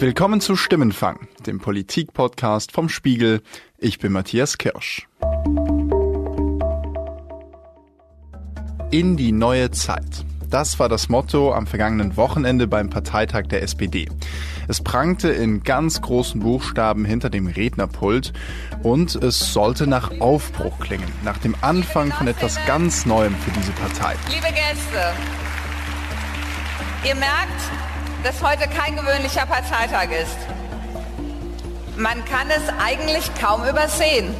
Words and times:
Willkommen 0.00 0.40
zu 0.40 0.56
Stimmenfang, 0.56 1.28
dem 1.46 1.58
Politik-Podcast 1.58 2.72
vom 2.72 2.88
Spiegel. 2.88 3.42
Ich 3.76 3.98
bin 3.98 4.12
Matthias 4.12 4.56
Kirsch. 4.56 5.06
In 8.90 9.18
die 9.18 9.30
neue 9.30 9.70
Zeit. 9.72 10.24
Das 10.48 10.78
war 10.78 10.88
das 10.88 11.10
Motto 11.10 11.52
am 11.52 11.66
vergangenen 11.66 12.16
Wochenende 12.16 12.66
beim 12.66 12.88
Parteitag 12.88 13.48
der 13.48 13.62
SPD. 13.62 14.08
Es 14.68 14.82
prangte 14.82 15.28
in 15.28 15.64
ganz 15.64 16.00
großen 16.00 16.40
Buchstaben 16.40 17.04
hinter 17.04 17.28
dem 17.28 17.46
Rednerpult 17.46 18.32
und 18.82 19.16
es 19.16 19.52
sollte 19.52 19.86
nach 19.86 20.18
Aufbruch 20.18 20.78
klingen, 20.78 21.12
nach 21.24 21.36
dem 21.36 21.54
Anfang 21.60 22.10
von 22.10 22.26
etwas 22.26 22.58
ganz 22.64 23.04
Neuem 23.04 23.34
für 23.34 23.50
diese 23.50 23.72
Partei. 23.72 24.16
Liebe 24.30 24.46
Gäste, 24.46 25.12
ihr 27.06 27.16
merkt, 27.16 27.89
dass 28.22 28.42
heute 28.42 28.68
kein 28.68 28.96
gewöhnlicher 28.96 29.46
Parteitag 29.46 30.08
ist. 30.10 30.36
Man 31.96 32.24
kann 32.24 32.48
es 32.48 32.62
eigentlich 32.82 33.30
kaum 33.40 33.62
übersehen. 33.64 34.34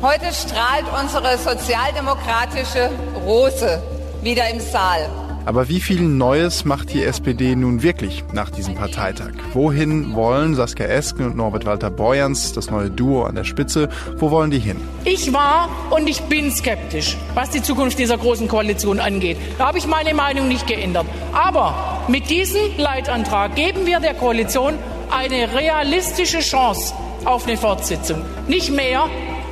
Heute 0.00 0.32
strahlt 0.32 0.84
unsere 1.00 1.38
sozialdemokratische 1.38 2.90
Rose 3.24 3.82
wieder 4.22 4.48
im 4.50 4.60
Saal. 4.60 5.08
Aber 5.44 5.68
wie 5.68 5.80
viel 5.80 6.00
Neues 6.02 6.64
macht 6.64 6.92
die 6.92 7.02
SPD 7.02 7.56
nun 7.56 7.82
wirklich 7.82 8.22
nach 8.32 8.50
diesem 8.50 8.76
Parteitag? 8.76 9.32
Wohin 9.52 10.14
wollen 10.14 10.54
Saskia 10.54 10.86
Esken 10.86 11.26
und 11.26 11.36
Norbert 11.36 11.66
Walter 11.66 11.90
Borjans, 11.90 12.52
das 12.52 12.70
neue 12.70 12.90
Duo 12.90 13.24
an 13.24 13.34
der 13.34 13.42
Spitze, 13.42 13.88
wo 14.18 14.30
wollen 14.30 14.52
die 14.52 14.60
hin? 14.60 14.76
Ich 15.04 15.32
war 15.32 15.68
und 15.90 16.08
ich 16.08 16.20
bin 16.22 16.52
skeptisch, 16.52 17.16
was 17.34 17.50
die 17.50 17.60
Zukunft 17.60 17.98
dieser 17.98 18.18
großen 18.18 18.46
Koalition 18.46 19.00
angeht. 19.00 19.36
Da 19.58 19.66
habe 19.66 19.78
ich 19.78 19.86
meine 19.88 20.14
Meinung 20.14 20.46
nicht 20.46 20.68
geändert. 20.68 21.06
Aber 21.32 21.91
mit 22.08 22.30
diesem 22.30 22.60
Leitantrag 22.78 23.54
geben 23.54 23.86
wir 23.86 24.00
der 24.00 24.14
Koalition 24.14 24.74
eine 25.10 25.54
realistische 25.54 26.40
Chance 26.40 26.94
auf 27.24 27.46
eine 27.46 27.56
Fortsetzung. 27.56 28.22
Nicht 28.48 28.72
mehr, 28.72 29.04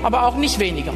aber 0.02 0.26
auch 0.26 0.36
nicht 0.36 0.58
weniger. 0.58 0.92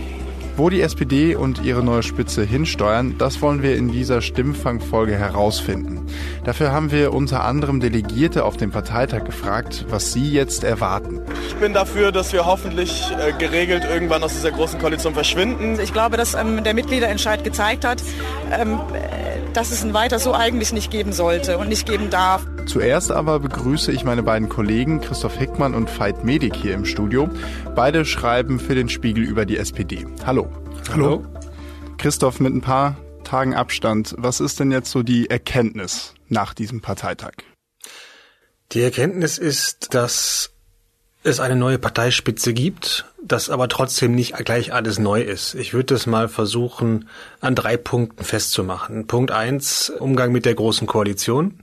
Wo 0.57 0.71
die 0.71 0.81
SPD 0.83 1.35
und 1.35 1.65
ihre 1.65 1.83
neue 1.83 2.05
Spitze 2.05 2.45
hinsteuern, 2.45 3.17
das 3.19 3.43
wollen 3.43 3.63
wir 3.63 3.77
in 3.77 3.91
dieser 3.91 4.21
Stimmfangfolge 4.21 5.17
herausfinden. 5.17 6.07
Dafür 6.45 6.71
haben 6.71 6.93
wir 6.93 7.13
unter 7.13 7.43
anderem 7.43 7.81
Delegierte 7.81 8.45
auf 8.45 8.57
dem 8.57 8.71
Parteitag 8.71 9.25
gefragt, 9.25 9.87
was 9.89 10.13
sie 10.13 10.31
jetzt 10.31 10.63
erwarten. 10.63 11.21
Ich 11.49 11.57
bin 11.57 11.73
dafür, 11.73 12.13
dass 12.13 12.33
wir 12.33 12.47
hoffentlich 12.47 13.03
äh, 13.19 13.33
geregelt 13.33 13.85
irgendwann 13.85 14.23
aus 14.23 14.33
dieser 14.33 14.53
großen 14.53 14.79
Koalition 14.79 15.13
verschwinden. 15.13 15.81
Ich 15.83 15.93
glaube, 15.93 16.17
dass 16.17 16.35
ähm, 16.35 16.63
der 16.63 16.75
Mitgliederentscheid 16.75 17.43
gezeigt 17.43 17.85
hat, 17.85 18.01
ähm, 18.57 18.79
dass 19.55 19.71
es 19.71 19.85
ein 19.85 19.95
Weiter 19.95 20.19
so 20.19 20.35
eigentlich 20.35 20.73
nicht 20.73 20.91
geben 20.91 21.13
sollte 21.13 21.59
und 21.59 21.69
nicht 21.69 21.87
geben 21.87 22.11
darf. 22.11 22.47
Zuerst 22.67 23.13
aber 23.13 23.39
begrüße 23.41 23.93
ich 23.93 24.05
meine 24.05 24.23
beiden 24.23 24.49
Kollegen 24.49 25.01
Christoph 25.01 25.37
Hickmann 25.37 25.75
und 25.75 25.89
Veit 25.99 26.25
Medik 26.25 26.57
hier 26.57 26.75
im 26.75 26.85
Studio. 26.85 27.29
Beide 27.75 28.05
schreiben 28.05 28.59
für 28.59 28.75
den 28.75 28.89
Spiegel 28.89 29.25
über 29.25 29.47
die 29.47 29.57
SPD. 29.57 30.07
Hallo. 30.27 30.49
Hallo. 30.91 31.25
Christoph, 31.99 32.41
mit 32.41 32.53
ein 32.53 32.61
paar 32.61 32.97
Tagen 33.23 33.55
Abstand, 33.55 34.15
was 34.19 34.41
ist 34.41 34.61
denn 34.61 34.71
jetzt 34.71 34.91
so 34.91 35.03
die 35.03 35.31
Erkenntnis 35.31 36.15
nach 36.29 36.55
diesem 36.55 36.81
Parteitag? 36.81 37.33
Die 38.73 38.83
Erkenntnis 38.83 39.39
ist, 39.39 39.95
dass 39.95 40.54
es 41.25 41.41
eine 41.41 41.57
neue 41.57 41.79
Parteispitze 41.79 42.53
gibt, 42.53 43.07
dass 43.23 43.49
aber 43.49 43.69
trotzdem 43.69 44.15
nicht 44.15 44.37
gleich 44.45 44.73
alles 44.73 44.99
neu 44.99 45.23
ist. 45.23 45.55
Ich 45.55 45.73
würde 45.73 45.95
das 45.95 46.07
mal 46.07 46.29
versuchen, 46.29 47.09
an 47.41 47.55
drei 47.55 47.77
Punkten 47.79 48.25
festzumachen. 48.25 49.07
Punkt 49.07 49.31
eins, 49.31 49.91
Umgang 49.91 50.33
mit 50.33 50.45
der 50.45 50.55
Großen 50.55 50.87
Koalition. 50.87 51.59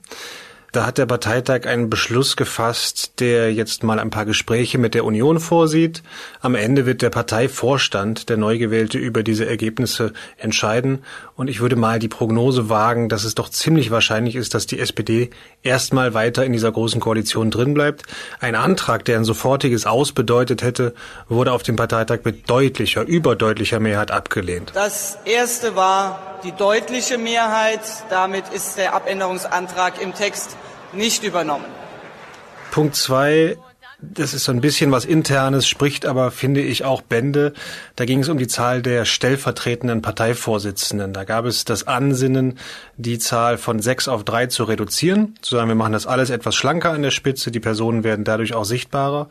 Da 0.71 0.85
hat 0.85 0.97
der 0.97 1.05
Parteitag 1.05 1.65
einen 1.65 1.89
Beschluss 1.89 2.37
gefasst, 2.37 3.19
der 3.19 3.53
jetzt 3.53 3.83
mal 3.83 3.99
ein 3.99 4.09
paar 4.09 4.25
Gespräche 4.25 4.77
mit 4.77 4.93
der 4.93 5.03
Union 5.03 5.41
vorsieht. 5.41 6.01
Am 6.39 6.55
Ende 6.55 6.85
wird 6.85 7.01
der 7.01 7.09
Parteivorstand, 7.09 8.29
der 8.29 8.37
Neugewählte, 8.37 8.97
über 8.97 9.21
diese 9.21 9.45
Ergebnisse 9.45 10.13
entscheiden. 10.37 11.03
Und 11.35 11.49
ich 11.49 11.59
würde 11.59 11.75
mal 11.75 11.99
die 11.99 12.07
Prognose 12.07 12.69
wagen, 12.69 13.09
dass 13.09 13.25
es 13.25 13.35
doch 13.35 13.49
ziemlich 13.49 13.91
wahrscheinlich 13.91 14.37
ist, 14.37 14.53
dass 14.53 14.65
die 14.65 14.79
SPD 14.79 15.31
erstmal 15.61 16.13
weiter 16.13 16.45
in 16.45 16.53
dieser 16.53 16.71
großen 16.71 17.01
Koalition 17.01 17.51
drin 17.51 17.73
bleibt. 17.73 18.03
Ein 18.39 18.55
Antrag, 18.55 19.03
der 19.03 19.17
ein 19.17 19.25
sofortiges 19.25 19.85
Aus 19.85 20.13
bedeutet 20.13 20.63
hätte, 20.63 20.93
wurde 21.27 21.51
auf 21.51 21.63
dem 21.63 21.75
Parteitag 21.75 22.19
mit 22.23 22.49
deutlicher, 22.49 23.05
überdeutlicher 23.05 23.81
Mehrheit 23.81 24.11
abgelehnt. 24.11 24.71
Das 24.73 25.17
erste 25.25 25.75
war 25.75 26.30
die 26.43 26.51
deutliche 26.51 27.17
Mehrheit. 27.17 27.81
Damit 28.09 28.49
ist 28.49 28.77
der 28.77 28.93
Abänderungsantrag 28.93 30.01
im 30.01 30.13
Text 30.13 30.55
nicht 30.93 31.23
übernommen. 31.23 31.65
Punkt 32.71 32.95
zwei, 32.95 33.57
das 33.99 34.33
ist 34.33 34.45
so 34.45 34.51
ein 34.51 34.61
bisschen 34.61 34.91
was 34.91 35.05
Internes, 35.05 35.67
spricht 35.67 36.05
aber, 36.05 36.31
finde 36.31 36.61
ich, 36.61 36.83
auch 36.83 37.01
Bände. 37.01 37.53
Da 37.95 38.05
ging 38.05 38.19
es 38.21 38.29
um 38.29 38.37
die 38.37 38.47
Zahl 38.47 38.81
der 38.81 39.05
stellvertretenden 39.05 40.01
Parteivorsitzenden. 40.01 41.13
Da 41.13 41.23
gab 41.23 41.45
es 41.45 41.65
das 41.65 41.87
Ansinnen, 41.87 42.57
die 42.97 43.19
Zahl 43.19 43.57
von 43.57 43.79
sechs 43.79 44.07
auf 44.07 44.23
drei 44.23 44.47
zu 44.47 44.63
reduzieren, 44.63 45.35
zu 45.41 45.55
sagen, 45.55 45.67
wir 45.67 45.75
machen 45.75 45.93
das 45.93 46.07
alles 46.07 46.31
etwas 46.31 46.55
schlanker 46.55 46.91
an 46.91 47.03
der 47.03 47.11
Spitze, 47.11 47.51
die 47.51 47.59
Personen 47.59 48.03
werden 48.03 48.25
dadurch 48.25 48.55
auch 48.55 48.65
sichtbarer. 48.65 49.27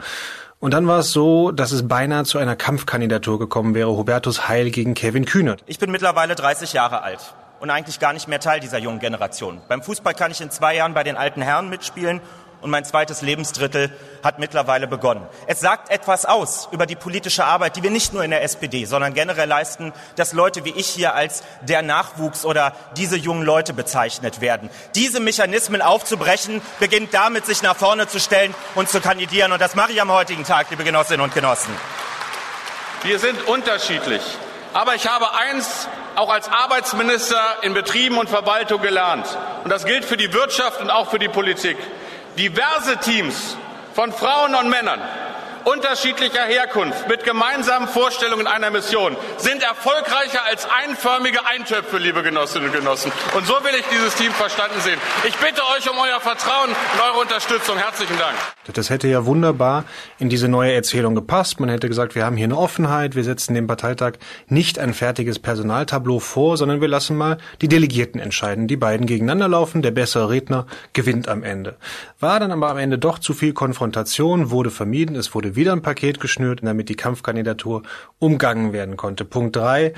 Und 0.63 0.75
dann 0.75 0.87
war 0.87 0.99
es 0.99 1.11
so, 1.11 1.53
dass 1.53 1.73
es 1.73 1.89
beinahe 1.89 2.25
zu 2.25 2.37
einer 2.37 2.55
Kampfkandidatur 2.55 3.39
gekommen 3.39 3.75
wäre, 3.75 3.97
Hubertus 3.97 4.47
Heil 4.47 4.71
gegen 4.71 4.93
Kevin 4.93 5.25
Kühnert. 5.25 5.65
Ich 5.67 5.79
bin 5.79 5.91
mittlerweile 5.91 6.35
30 6.35 6.75
Jahre 6.75 7.01
alt 7.01 7.35
und 7.61 7.71
eigentlich 7.71 7.99
gar 7.99 8.13
nicht 8.13 8.29
mehr 8.29 8.41
Teil 8.41 8.61
dieser 8.61 8.77
jungen 8.77 8.99
Generation. 8.99 9.63
Beim 9.69 9.83
Fußball 9.83 10.13
kann 10.13 10.31
ich 10.31 10.43
in 10.43 10.51
zwei 10.51 10.77
Jahren 10.77 10.93
bei 10.93 11.03
den 11.03 11.17
alten 11.17 11.41
Herren 11.41 11.71
mitspielen 11.71 12.21
und 12.61 12.71
mein 12.71 12.85
zweites 12.85 13.23
Lebensdrittel 13.23 13.91
hat 14.23 14.39
mittlerweile 14.39 14.87
begonnen. 14.87 15.27
Es 15.47 15.61
sagt 15.61 15.91
etwas 15.91 16.27
aus 16.27 16.69
über 16.73 16.87
die 16.87 16.97
politische 16.97 17.45
Arbeit, 17.45 17.77
die 17.77 17.83
wir 17.83 17.91
nicht 17.91 18.13
nur 18.13 18.23
in 18.23 18.31
der 18.31 18.43
SPD, 18.43 18.85
sondern 18.85 19.15
generell 19.15 19.49
leisten, 19.49 19.93
dass 20.17 20.33
Leute 20.33 20.65
wie 20.65 20.71
ich 20.71 20.87
hier 20.87 21.15
als 21.15 21.43
der 21.63 21.83
Nachwuchs 21.83 22.45
oder 22.45 22.73
diese 22.97 23.17
jungen 23.17 23.43
Leute 23.43 23.73
bezeichnet 23.73 24.41
werden. 24.41 24.71
Diese 24.95 25.21
Mechanismen 25.21 25.83
aufzubrechen, 25.83 26.61
beginnt 26.79 27.15
damit, 27.15 27.47
sich 27.47 27.63
nach 27.63 27.77
vorne 27.77 28.09
zu 28.09 28.21
stellen 28.21 28.55
und 28.75 28.89
zu 28.89 29.01
kandidieren. 29.01 29.53
Und 29.53 29.61
das 29.61 29.75
mache 29.75 29.93
ich 29.93 30.01
am 30.01 30.11
heutigen 30.11 30.45
Tag, 30.45 30.71
liebe 30.71 30.85
Genossinnen 30.85 31.23
und 31.23 31.35
Genossen. 31.35 31.75
Wir 33.03 33.19
sind 33.19 33.47
unterschiedlich. 33.47 34.23
Aber 34.73 34.95
ich 34.95 35.09
habe 35.09 35.33
eins 35.35 35.89
auch 36.15 36.31
als 36.31 36.49
Arbeitsminister 36.49 37.41
in 37.63 37.75
Betrieben 37.75 38.19
und 38.19 38.29
Verwaltung 38.29 38.81
gelernt. 38.83 39.27
Und 39.65 39.71
das 39.71 39.85
gilt 39.85 40.05
für 40.05 40.17
die 40.17 40.33
Wirtschaft 40.33 40.81
und 40.81 40.91
auch 40.91 41.11
für 41.11 41.19
die 41.19 41.29
Politik. 41.29 41.77
Diverse 42.41 42.97
Teams 43.03 43.55
von 43.93 44.11
Frauen 44.15 44.55
und 44.55 44.71
Männern 44.71 44.99
unterschiedlicher 45.65 46.45
Herkunft 46.45 47.09
mit 47.09 47.25
gemeinsamen 47.25 47.89
Vorstellungen 47.89 48.47
einer 48.47 48.71
Mission 48.71 49.17
sind 49.39 49.63
erfolgreicher 49.63 50.45
als 50.45 50.67
einförmige 50.71 51.47
Eintöpfe, 51.47 51.99
liebe 51.99 52.23
Genossinnen 52.23 52.69
und 52.69 52.75
Genossen. 52.75 53.13
Und 53.37 53.47
so 53.47 53.55
will 53.55 53.75
ich 53.79 53.87
dieses 53.87 54.15
Team 54.15 54.33
verstanden 54.33 54.81
sehen. 54.81 54.99
Ich 55.27 55.37
bitte 55.37 55.63
euch 55.77 55.91
um 55.91 55.97
euer 55.99 56.21
Vertrauen 56.21 56.71
und 56.71 57.01
eure 57.01 57.21
Unterstützung. 57.21 57.77
Herzlichen 57.77 58.19
Dank. 58.19 58.37
Das 58.73 58.91
hätte 58.91 59.09
ja 59.09 59.27
wunderbar 59.27 59.85
in 60.19 60.29
diese 60.29 60.49
neue 60.49 60.73
Erzählung 60.73 61.15
gepasst. 61.15 61.61
Man 61.61 61.69
hätte 61.69 61.89
gesagt, 61.89 62.15
wir 62.15 62.25
haben 62.25 62.37
hier 62.37 62.45
eine 62.45 62.57
Offenheit, 62.57 63.17
wir 63.17 63.25
setzen 63.25 63.55
dem 63.55 63.67
Parteitag 63.67 64.15
nicht 64.49 64.79
ein 64.79 64.95
fertiges 64.95 65.39
Personaltableau 65.39 66.19
vor, 66.21 66.57
sondern 66.57 66.81
wir 66.81 66.89
lassen 66.89 67.17
mal 67.17 67.39
die 67.61 67.69
Delegierten 67.69 68.21
entscheiden. 68.21 68.69
Die 68.69 68.77
beiden 68.77 69.07
gegeneinander 69.07 69.49
laufen, 69.49 69.83
der 69.83 69.91
bessere 69.91 70.31
Redner 70.31 70.67
gewinnt 70.93 71.29
am 71.29 71.43
Ende. 71.43 71.77
War 72.21 72.39
dann 72.39 72.53
aber 72.53 72.71
am 72.71 72.79
Ende 72.79 72.99
doch 72.99 73.19
zu 73.19 73.35
viel 73.35 73.53
Konfrontation, 73.53 74.51
wurde 74.51 74.71
vermieden, 74.71 75.17
es 75.17 75.35
wurde 75.35 75.57
wieder 75.61 75.73
ein 75.73 75.83
Paket 75.83 76.19
geschnürt, 76.19 76.61
damit 76.65 76.89
die 76.89 76.97
Kampfkandidatur 76.97 77.83
umgangen 78.19 78.73
werden 78.73 78.97
konnte. 78.97 79.25
Punkt 79.25 79.55
drei. 79.55 79.93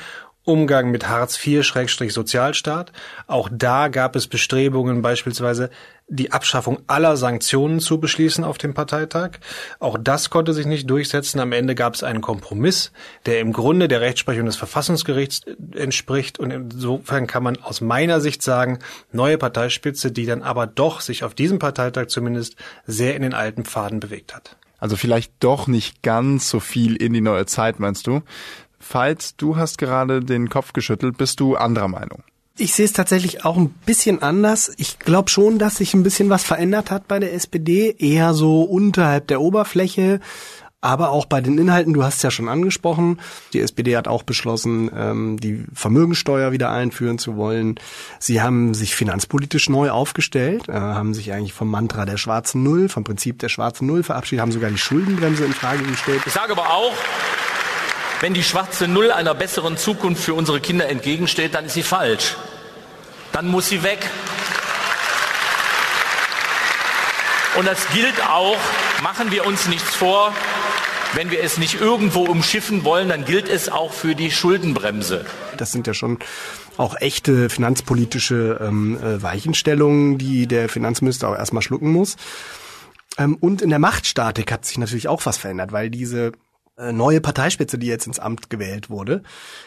Umgang 0.44 0.90
mit 0.90 1.08
Hartz 1.08 1.38
IV-Sozialstaat. 1.46 2.90
Auch 3.28 3.48
da 3.52 3.86
gab 3.86 4.16
es 4.16 4.26
Bestrebungen, 4.26 5.00
beispielsweise 5.00 5.70
die 6.08 6.32
Abschaffung 6.32 6.80
aller 6.88 7.16
Sanktionen 7.16 7.78
zu 7.78 8.00
beschließen 8.00 8.42
auf 8.42 8.58
dem 8.58 8.74
Parteitag. 8.74 9.38
Auch 9.78 9.96
das 10.00 10.30
konnte 10.30 10.52
sich 10.52 10.66
nicht 10.66 10.90
durchsetzen. 10.90 11.38
Am 11.38 11.52
Ende 11.52 11.76
gab 11.76 11.94
es 11.94 12.02
einen 12.02 12.20
Kompromiss, 12.20 12.90
der 13.24 13.38
im 13.38 13.52
Grunde 13.52 13.86
der 13.86 14.00
Rechtsprechung 14.00 14.46
des 14.46 14.56
Verfassungsgerichts 14.56 15.42
entspricht. 15.76 16.40
Und 16.40 16.50
insofern 16.50 17.28
kann 17.28 17.44
man 17.44 17.62
aus 17.62 17.80
meiner 17.80 18.20
Sicht 18.20 18.42
sagen, 18.42 18.80
neue 19.12 19.38
Parteispitze, 19.38 20.10
die 20.10 20.26
dann 20.26 20.42
aber 20.42 20.66
doch 20.66 21.02
sich 21.02 21.22
auf 21.22 21.34
diesem 21.34 21.60
Parteitag 21.60 22.08
zumindest 22.08 22.56
sehr 22.84 23.14
in 23.14 23.22
den 23.22 23.32
alten 23.32 23.64
Pfaden 23.64 24.00
bewegt 24.00 24.34
hat. 24.34 24.56
Also 24.82 24.96
vielleicht 24.96 25.32
doch 25.38 25.68
nicht 25.68 26.02
ganz 26.02 26.50
so 26.50 26.58
viel 26.58 26.96
in 26.96 27.12
die 27.12 27.20
neue 27.20 27.46
Zeit, 27.46 27.78
meinst 27.78 28.08
du? 28.08 28.22
Veit, 28.80 29.40
du 29.40 29.54
hast 29.54 29.78
gerade 29.78 30.18
den 30.18 30.48
Kopf 30.48 30.72
geschüttelt. 30.72 31.16
Bist 31.16 31.38
du 31.38 31.54
anderer 31.54 31.86
Meinung? 31.86 32.24
Ich 32.58 32.74
sehe 32.74 32.86
es 32.86 32.92
tatsächlich 32.92 33.44
auch 33.44 33.56
ein 33.56 33.68
bisschen 33.86 34.22
anders. 34.22 34.72
Ich 34.78 34.98
glaube 34.98 35.30
schon, 35.30 35.60
dass 35.60 35.76
sich 35.76 35.94
ein 35.94 36.02
bisschen 36.02 36.30
was 36.30 36.42
verändert 36.42 36.90
hat 36.90 37.06
bei 37.06 37.20
der 37.20 37.32
SPD, 37.32 37.94
eher 37.96 38.34
so 38.34 38.62
unterhalb 38.62 39.28
der 39.28 39.40
Oberfläche. 39.40 40.18
Aber 40.84 41.10
auch 41.10 41.26
bei 41.26 41.40
den 41.40 41.58
Inhalten, 41.58 41.94
du 41.94 42.02
hast 42.02 42.16
es 42.16 42.22
ja 42.22 42.32
schon 42.32 42.48
angesprochen, 42.48 43.20
die 43.52 43.60
SPD 43.60 43.96
hat 43.96 44.08
auch 44.08 44.24
beschlossen, 44.24 44.90
ähm, 44.92 45.38
die 45.38 45.64
Vermögensteuer 45.72 46.50
wieder 46.50 46.72
einführen 46.72 47.18
zu 47.18 47.36
wollen. 47.36 47.76
Sie 48.18 48.42
haben 48.42 48.74
sich 48.74 48.96
finanzpolitisch 48.96 49.68
neu 49.68 49.90
aufgestellt, 49.90 50.68
äh, 50.68 50.72
haben 50.72 51.14
sich 51.14 51.32
eigentlich 51.32 51.52
vom 51.52 51.70
Mantra 51.70 52.04
der 52.04 52.16
schwarzen 52.16 52.64
Null, 52.64 52.88
vom 52.88 53.04
Prinzip 53.04 53.38
der 53.38 53.48
schwarzen 53.48 53.86
Null 53.86 54.02
verabschiedet, 54.02 54.42
haben 54.42 54.50
sogar 54.50 54.70
die 54.70 54.78
Schuldenbremse 54.78 55.44
in 55.44 55.52
Frage 55.52 55.84
gestellt. 55.84 56.22
Ich 56.26 56.32
sage 56.32 56.50
aber 56.50 56.70
auch, 56.70 56.92
wenn 58.20 58.34
die 58.34 58.42
schwarze 58.42 58.88
Null 58.88 59.12
einer 59.12 59.36
besseren 59.36 59.76
Zukunft 59.76 60.24
für 60.24 60.34
unsere 60.34 60.60
Kinder 60.60 60.88
entgegensteht, 60.88 61.54
dann 61.54 61.66
ist 61.66 61.74
sie 61.74 61.84
falsch. 61.84 62.36
Dann 63.30 63.46
muss 63.46 63.68
sie 63.68 63.84
weg. 63.84 64.00
Und 67.56 67.68
das 67.68 67.86
gilt 67.90 68.20
auch, 68.28 68.56
machen 69.02 69.30
wir 69.30 69.46
uns 69.46 69.68
nichts 69.68 69.94
vor, 69.94 70.32
wenn 71.14 71.30
wir 71.30 71.42
es 71.42 71.58
nicht 71.58 71.80
irgendwo 71.80 72.20
umschiffen 72.20 72.84
wollen, 72.84 73.08
dann 73.08 73.24
gilt 73.24 73.48
es 73.48 73.68
auch 73.68 73.92
für 73.92 74.14
die 74.14 74.30
Schuldenbremse. 74.30 75.24
Das 75.56 75.72
sind 75.72 75.86
ja 75.86 75.94
schon 75.94 76.18
auch 76.76 76.96
echte 77.00 77.50
finanzpolitische 77.50 78.58
ähm, 78.62 78.98
äh, 79.02 79.22
Weichenstellungen, 79.22 80.18
die 80.18 80.46
der 80.46 80.68
Finanzminister 80.68 81.28
auch 81.28 81.36
erstmal 81.36 81.62
schlucken 81.62 81.92
muss. 81.92 82.16
Ähm, 83.18 83.36
und 83.36 83.62
in 83.62 83.70
der 83.70 83.78
Machtstatik 83.78 84.50
hat 84.50 84.64
sich 84.64 84.78
natürlich 84.78 85.08
auch 85.08 85.26
was 85.26 85.36
verändert, 85.36 85.72
weil 85.72 85.90
diese 85.90 86.32
äh, 86.78 86.92
neue 86.92 87.20
Parteispitze, 87.20 87.78
die 87.78 87.86
jetzt 87.86 88.06
ins 88.06 88.18
Amt 88.18 88.48
gewählt 88.48 88.88
wurde, 88.88 89.22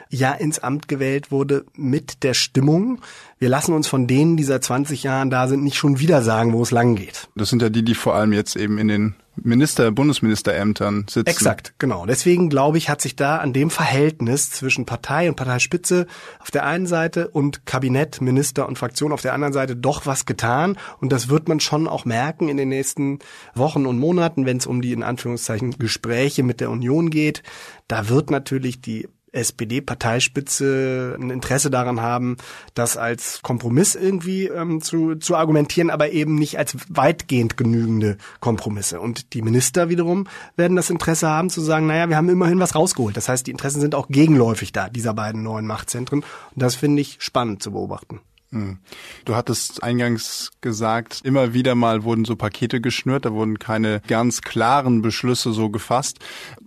ja 0.10 0.32
ins 0.32 0.60
Amt 0.60 0.88
gewählt 0.88 1.32
wurde 1.32 1.66
mit 1.76 2.24
der 2.24 2.34
Stimmung, 2.34 3.02
wir 3.38 3.50
lassen 3.50 3.74
uns 3.74 3.88
von 3.88 4.08
denen, 4.08 4.38
die 4.38 4.44
seit 4.44 4.64
20 4.64 5.04
Jahren 5.04 5.30
da 5.30 5.48
sind, 5.48 5.64
nicht 5.64 5.78
schon 5.78 6.00
wieder 6.00 6.24
sagen, 6.24 6.54
wo 6.54 6.64
es 6.64 6.72
lang 6.72 6.96
geht. 6.96 7.30
Das 7.36 7.50
sind 7.50 7.62
ja 7.62 7.70
die, 7.70 7.84
die 7.84 7.94
vor 7.94 8.16
allem 8.16 8.34
jetzt 8.34 8.56
eben 8.56 8.80
in 8.80 8.88
den 8.88 9.16
Minister, 9.42 9.92
Bundesministerämtern 9.92 11.06
sitzen. 11.10 11.30
Exakt, 11.30 11.74
genau. 11.78 12.06
Deswegen 12.06 12.50
glaube 12.50 12.78
ich, 12.78 12.90
hat 12.90 13.02
sich 13.02 13.16
da 13.16 13.38
an 13.38 13.54
dem 13.54 13.70
Verhältnis 13.70 14.50
zwischen 14.50 14.86
Partei 14.86 15.30
und 15.30 15.36
Parteispitze 15.36 16.08
auf 16.40 16.52
der 16.52 16.66
einen 16.66 16.88
Seite 16.88 17.28
und 17.30 17.66
Kabinett, 17.66 18.22
Minister 18.22 18.68
und 18.68 18.78
Fraktion 18.78 19.12
auf 19.12 19.22
der 19.22 19.34
anderen 19.34 19.54
Seite 19.54 19.76
doch 19.76 20.06
was 20.06 20.26
getan. 20.26 20.78
Und 21.00 21.12
das 21.12 21.30
wird 21.30 21.48
man 21.48 21.60
schon 21.60 21.88
auch 21.88 22.06
merken 22.06 22.50
in 22.50 22.58
den 22.58 22.70
nächsten 22.70 23.20
Wochen 23.54 23.86
und 23.86 24.00
Monaten, 24.00 24.46
wenn 24.46 24.58
es 24.58 24.68
um 24.68 24.82
die 24.82 24.94
in 24.94 25.04
Anführungszeichen 25.04 25.78
Gespräche 25.78 26.44
mit 26.44 26.62
der 26.62 26.70
Union 26.70 27.10
geht. 27.10 27.44
Da 27.88 28.10
wird 28.10 28.32
natürlich 28.32 28.82
die 28.82 29.08
SPD-Parteispitze 29.36 31.18
ein 31.20 31.30
Interesse 31.30 31.70
daran 31.70 32.02
haben, 32.02 32.38
das 32.74 32.98
als 32.98 33.42
Kompromiss 33.42 33.96
irgendwie 33.96 34.48
ähm, 34.48 34.82
zu, 34.82 35.16
zu 35.16 35.36
argumentieren, 35.36 35.90
aber 35.90 36.12
eben 36.12 36.36
nicht 36.36 36.58
als 36.58 36.76
weitgehend 36.90 37.58
genügende 37.58 38.18
Kompromisse. 38.40 39.00
Und 39.00 39.34
die 39.34 39.42
Minister 39.42 39.90
wiederum 39.90 40.28
werden 40.56 40.76
das 40.76 40.90
Interesse 40.90 41.28
haben 41.28 41.50
zu 41.50 41.62
sagen, 41.62 41.88
naja, 41.88 42.10
wir 42.10 42.18
haben 42.18 42.30
immerhin 42.30 42.60
was 42.60 42.76
rausgeholt. 42.76 43.18
Das 43.18 43.30
heißt, 43.30 43.46
die 43.48 43.52
Interessen 43.52 43.82
sind 43.82 43.96
auch 43.96 44.08
gegenläufig 44.08 44.72
da, 44.72 44.90
dieser 44.90 45.14
beiden 45.14 45.44
neuen 45.44 45.68
Machtzentren. 45.68 46.20
Und 46.20 46.62
das 46.62 46.76
finde 46.76 47.02
ich 47.02 47.18
spannend 47.20 47.62
zu 47.62 47.72
beobachten. 47.72 48.22
Hm. 48.56 48.78
Du 49.26 49.36
hattest 49.36 49.84
eingangs 49.84 50.52
gesagt, 50.62 51.20
immer 51.26 51.54
wieder 51.54 51.76
mal 51.76 52.06
wurden 52.06 52.24
so 52.24 52.38
Pakete 52.38 52.80
geschnürt, 52.80 53.26
da 53.26 53.34
wurden 53.34 53.60
keine 53.60 54.02
ganz 54.08 54.42
klaren 54.42 55.02
Beschlüsse 55.02 55.52
so 55.52 55.70
gefasst. 55.70 56.20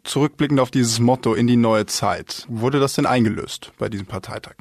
Zurückblickend 0.05 0.61
auf 0.61 0.70
dieses 0.70 1.00
Motto 1.00 1.32
in 1.32 1.46
die 1.46 1.56
neue 1.56 1.87
Zeit, 1.87 2.44
wurde 2.50 2.79
das 2.79 2.93
denn 2.93 3.06
eingelöst 3.06 3.73
bei 3.79 3.88
diesem 3.88 4.05
Parteitag? 4.05 4.56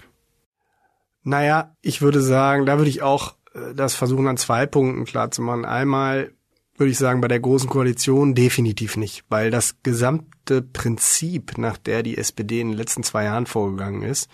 Naja, 1.24 1.76
ich 1.82 2.02
würde 2.02 2.22
sagen, 2.22 2.66
da 2.66 2.78
würde 2.78 2.90
ich 2.90 3.02
auch 3.02 3.36
äh, 3.54 3.76
das 3.76 3.94
versuchen 3.96 4.28
an 4.28 4.38
zwei 4.38 4.66
Punkten 4.66 5.04
klarzumachen. 5.04 5.66
Einmal 5.66 6.32
würde 6.78 6.92
ich 6.92 6.98
sagen, 6.98 7.20
bei 7.20 7.28
der 7.28 7.42
Großen 7.42 7.68
Koalition 7.68 8.36
definitiv 8.36 8.96
nicht, 8.96 9.26
weil 9.28 9.52
das 9.52 9.76
gesamte 9.84 10.62
Prinzip, 10.62 11.58
nach 11.58 11.78
der 11.78 12.04
die 12.04 12.18
SPD 12.18 12.62
in 12.62 12.70
den 12.70 12.78
letzten 12.78 13.04
zwei 13.04 13.26
Jahren 13.26 13.48
vorgegangen 13.48 14.04
ist, 14.04 14.30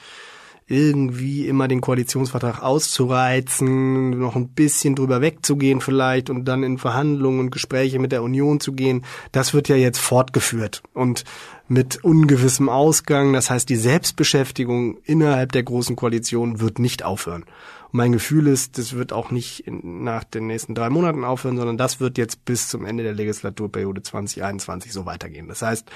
irgendwie 0.68 1.48
immer 1.48 1.68
den 1.68 1.82
Koalitionsvertrag 1.82 2.62
auszureizen, 2.62 4.12
noch 4.12 4.36
ein 4.36 4.50
bisschen 4.50 4.96
drüber 4.96 5.22
wegzugehen 5.22 5.82
vielleicht 5.82 6.30
und 6.30 6.46
dann 6.46 6.64
in 6.64 6.78
Verhandlungen 6.78 7.40
und 7.40 7.52
Gespräche 7.52 8.00
mit 8.00 8.12
der 8.12 8.24
Union 8.24 8.60
zu 8.60 8.74
gehen, 8.74 9.04
das 9.32 9.54
wird 9.54 9.68
ja 9.68 9.76
jetzt 9.76 10.00
fortgeführt 10.00 10.82
und 10.94 11.26
mit 11.68 12.04
ungewissem 12.04 12.70
Ausgang. 12.70 13.34
Das 13.34 13.50
heißt, 13.50 13.68
die 13.68 13.76
Selbstbeschäftigung 13.76 14.98
innerhalb 15.04 15.52
der 15.52 15.64
großen 15.64 15.96
Koalition 15.96 16.60
wird 16.60 16.80
nicht 16.80 17.04
aufhören. 17.04 17.44
Und 17.44 17.98
mein 17.98 18.12
Gefühl 18.12 18.48
ist, 18.48 18.78
das 18.78 18.94
wird 18.94 19.14
auch 19.14 19.32
nicht 19.32 19.66
nach 19.68 20.24
den 20.24 20.48
nächsten 20.48 20.76
drei 20.76 20.90
Monaten 20.90 21.24
aufhören, 21.24 21.58
sondern 21.58 21.78
das 21.78 22.00
wird 22.00 22.18
jetzt 22.18 22.46
bis 22.46 22.68
zum 22.68 22.86
Ende 22.86 23.04
der 23.04 23.14
Legislaturperiode 23.14 24.02
2021 24.02 24.94
so 24.94 25.06
weitergehen. 25.06 25.48
Das 25.48 25.62
heißt, 25.62 25.90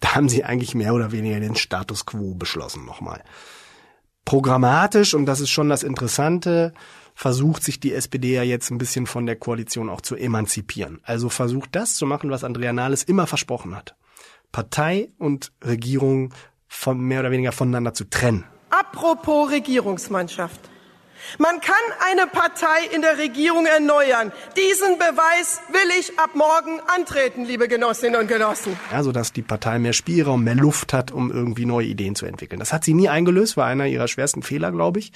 da 0.00 0.14
haben 0.14 0.28
sie 0.28 0.44
eigentlich 0.44 0.74
mehr 0.74 0.94
oder 0.94 1.12
weniger 1.12 1.40
den 1.40 1.56
Status 1.56 2.06
quo 2.06 2.34
beschlossen 2.34 2.84
nochmal 2.84 3.22
programmatisch, 4.30 5.14
und 5.14 5.26
das 5.26 5.40
ist 5.40 5.50
schon 5.50 5.68
das 5.68 5.82
Interessante, 5.82 6.72
versucht 7.16 7.64
sich 7.64 7.80
die 7.80 7.92
SPD 7.92 8.32
ja 8.32 8.44
jetzt 8.44 8.70
ein 8.70 8.78
bisschen 8.78 9.08
von 9.08 9.26
der 9.26 9.34
Koalition 9.34 9.90
auch 9.90 10.02
zu 10.02 10.14
emanzipieren. 10.14 11.00
Also 11.02 11.30
versucht 11.30 11.70
das 11.72 11.94
zu 11.94 12.06
machen, 12.06 12.30
was 12.30 12.44
Andrea 12.44 12.72
Nahles 12.72 13.02
immer 13.02 13.26
versprochen 13.26 13.74
hat. 13.74 13.96
Partei 14.52 15.08
und 15.18 15.50
Regierung 15.64 16.32
von 16.68 17.00
mehr 17.00 17.18
oder 17.18 17.32
weniger 17.32 17.50
voneinander 17.50 17.92
zu 17.92 18.08
trennen. 18.08 18.44
Apropos 18.70 19.50
Regierungsmannschaft. 19.50 20.60
Man 21.38 21.60
kann 21.60 21.74
eine 22.10 22.26
Partei 22.26 22.86
in 22.94 23.02
der 23.02 23.18
Regierung 23.18 23.66
erneuern. 23.66 24.32
Diesen 24.56 24.98
Beweis 24.98 25.60
will 25.68 25.98
ich 25.98 26.18
ab 26.18 26.30
morgen 26.34 26.80
antreten, 26.86 27.44
liebe 27.44 27.68
Genossinnen 27.68 28.20
und 28.20 28.26
Genossen. 28.26 28.78
Ja, 28.92 29.02
sodass 29.02 29.32
die 29.32 29.42
Partei 29.42 29.78
mehr 29.78 29.92
Spielraum, 29.92 30.44
mehr 30.44 30.54
Luft 30.54 30.92
hat, 30.92 31.10
um 31.10 31.30
irgendwie 31.30 31.66
neue 31.66 31.86
Ideen 31.86 32.14
zu 32.14 32.26
entwickeln. 32.26 32.58
Das 32.58 32.72
hat 32.72 32.84
sie 32.84 32.94
nie 32.94 33.08
eingelöst, 33.08 33.56
war 33.56 33.66
einer 33.66 33.86
ihrer 33.86 34.08
schwersten 34.08 34.42
Fehler, 34.42 34.72
glaube 34.72 34.98
ich. 34.98 35.12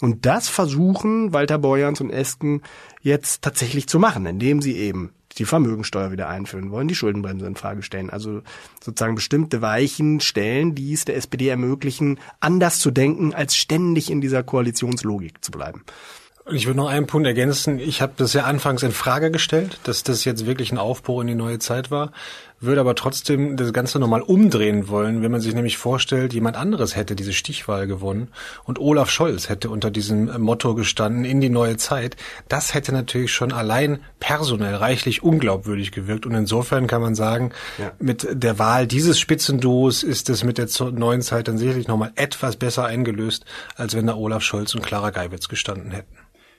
Und 0.00 0.26
das 0.26 0.48
versuchen 0.48 1.32
Walter 1.32 1.58
Borjans 1.58 2.00
und 2.00 2.10
Esken 2.10 2.62
jetzt 3.00 3.42
tatsächlich 3.42 3.88
zu 3.88 3.98
machen, 3.98 4.26
indem 4.26 4.60
sie 4.60 4.76
eben 4.76 5.12
die 5.38 5.44
Vermögensteuer 5.44 6.12
wieder 6.12 6.28
einführen 6.28 6.70
wollen, 6.70 6.88
die 6.88 6.94
Schuldenbremse 6.94 7.46
in 7.46 7.56
Frage 7.56 7.82
stellen. 7.82 8.10
Also 8.10 8.42
sozusagen 8.82 9.14
bestimmte 9.14 9.62
Weichen 9.62 10.20
stellen, 10.20 10.74
die 10.74 10.92
es 10.92 11.04
der 11.04 11.16
SPD 11.16 11.48
ermöglichen, 11.48 12.18
anders 12.40 12.78
zu 12.78 12.90
denken, 12.90 13.34
als 13.34 13.56
ständig 13.56 14.10
in 14.10 14.20
dieser 14.20 14.42
Koalitionslogik 14.42 15.44
zu 15.44 15.50
bleiben. 15.50 15.84
Ich 16.52 16.66
würde 16.66 16.76
noch 16.76 16.88
einen 16.88 17.06
Punkt 17.06 17.26
ergänzen. 17.26 17.78
Ich 17.78 18.02
habe 18.02 18.12
das 18.16 18.34
ja 18.34 18.44
anfangs 18.44 18.82
in 18.82 18.92
Frage 18.92 19.30
gestellt, 19.30 19.78
dass 19.84 20.02
das 20.02 20.26
jetzt 20.26 20.44
wirklich 20.44 20.72
ein 20.72 20.78
Aufbruch 20.78 21.22
in 21.22 21.26
die 21.26 21.34
neue 21.34 21.58
Zeit 21.58 21.90
war, 21.90 22.12
würde 22.64 22.80
aber 22.80 22.94
trotzdem 22.94 23.56
das 23.56 23.72
Ganze 23.72 23.98
nochmal 23.98 24.22
umdrehen 24.22 24.88
wollen, 24.88 25.22
wenn 25.22 25.30
man 25.30 25.40
sich 25.40 25.54
nämlich 25.54 25.76
vorstellt, 25.76 26.32
jemand 26.32 26.56
anderes 26.56 26.96
hätte 26.96 27.16
diese 27.16 27.32
Stichwahl 27.32 27.86
gewonnen 27.86 28.28
und 28.64 28.78
Olaf 28.78 29.10
Scholz 29.10 29.48
hätte 29.48 29.70
unter 29.70 29.90
diesem 29.90 30.40
Motto 30.40 30.74
gestanden 30.74 31.24
in 31.24 31.40
die 31.40 31.48
neue 31.48 31.76
Zeit. 31.76 32.16
Das 32.48 32.74
hätte 32.74 32.92
natürlich 32.92 33.32
schon 33.32 33.52
allein 33.52 34.00
personell 34.20 34.74
reichlich 34.74 35.22
unglaubwürdig 35.22 35.92
gewirkt 35.92 36.26
und 36.26 36.34
insofern 36.34 36.86
kann 36.86 37.02
man 37.02 37.14
sagen, 37.14 37.52
ja. 37.78 37.92
mit 37.98 38.26
der 38.30 38.58
Wahl 38.58 38.86
dieses 38.86 39.18
Spitzenduos 39.18 40.02
ist 40.02 40.30
es 40.30 40.44
mit 40.44 40.58
der 40.58 40.68
neuen 40.92 41.22
Zeit 41.22 41.48
dann 41.48 41.58
sicherlich 41.58 41.88
nochmal 41.88 42.12
etwas 42.16 42.56
besser 42.56 42.84
eingelöst, 42.84 43.44
als 43.76 43.94
wenn 43.94 44.06
da 44.06 44.14
Olaf 44.14 44.42
Scholz 44.42 44.74
und 44.74 44.82
Clara 44.82 45.10
Geiwitz 45.10 45.48
gestanden 45.48 45.90
hätten. 45.90 46.14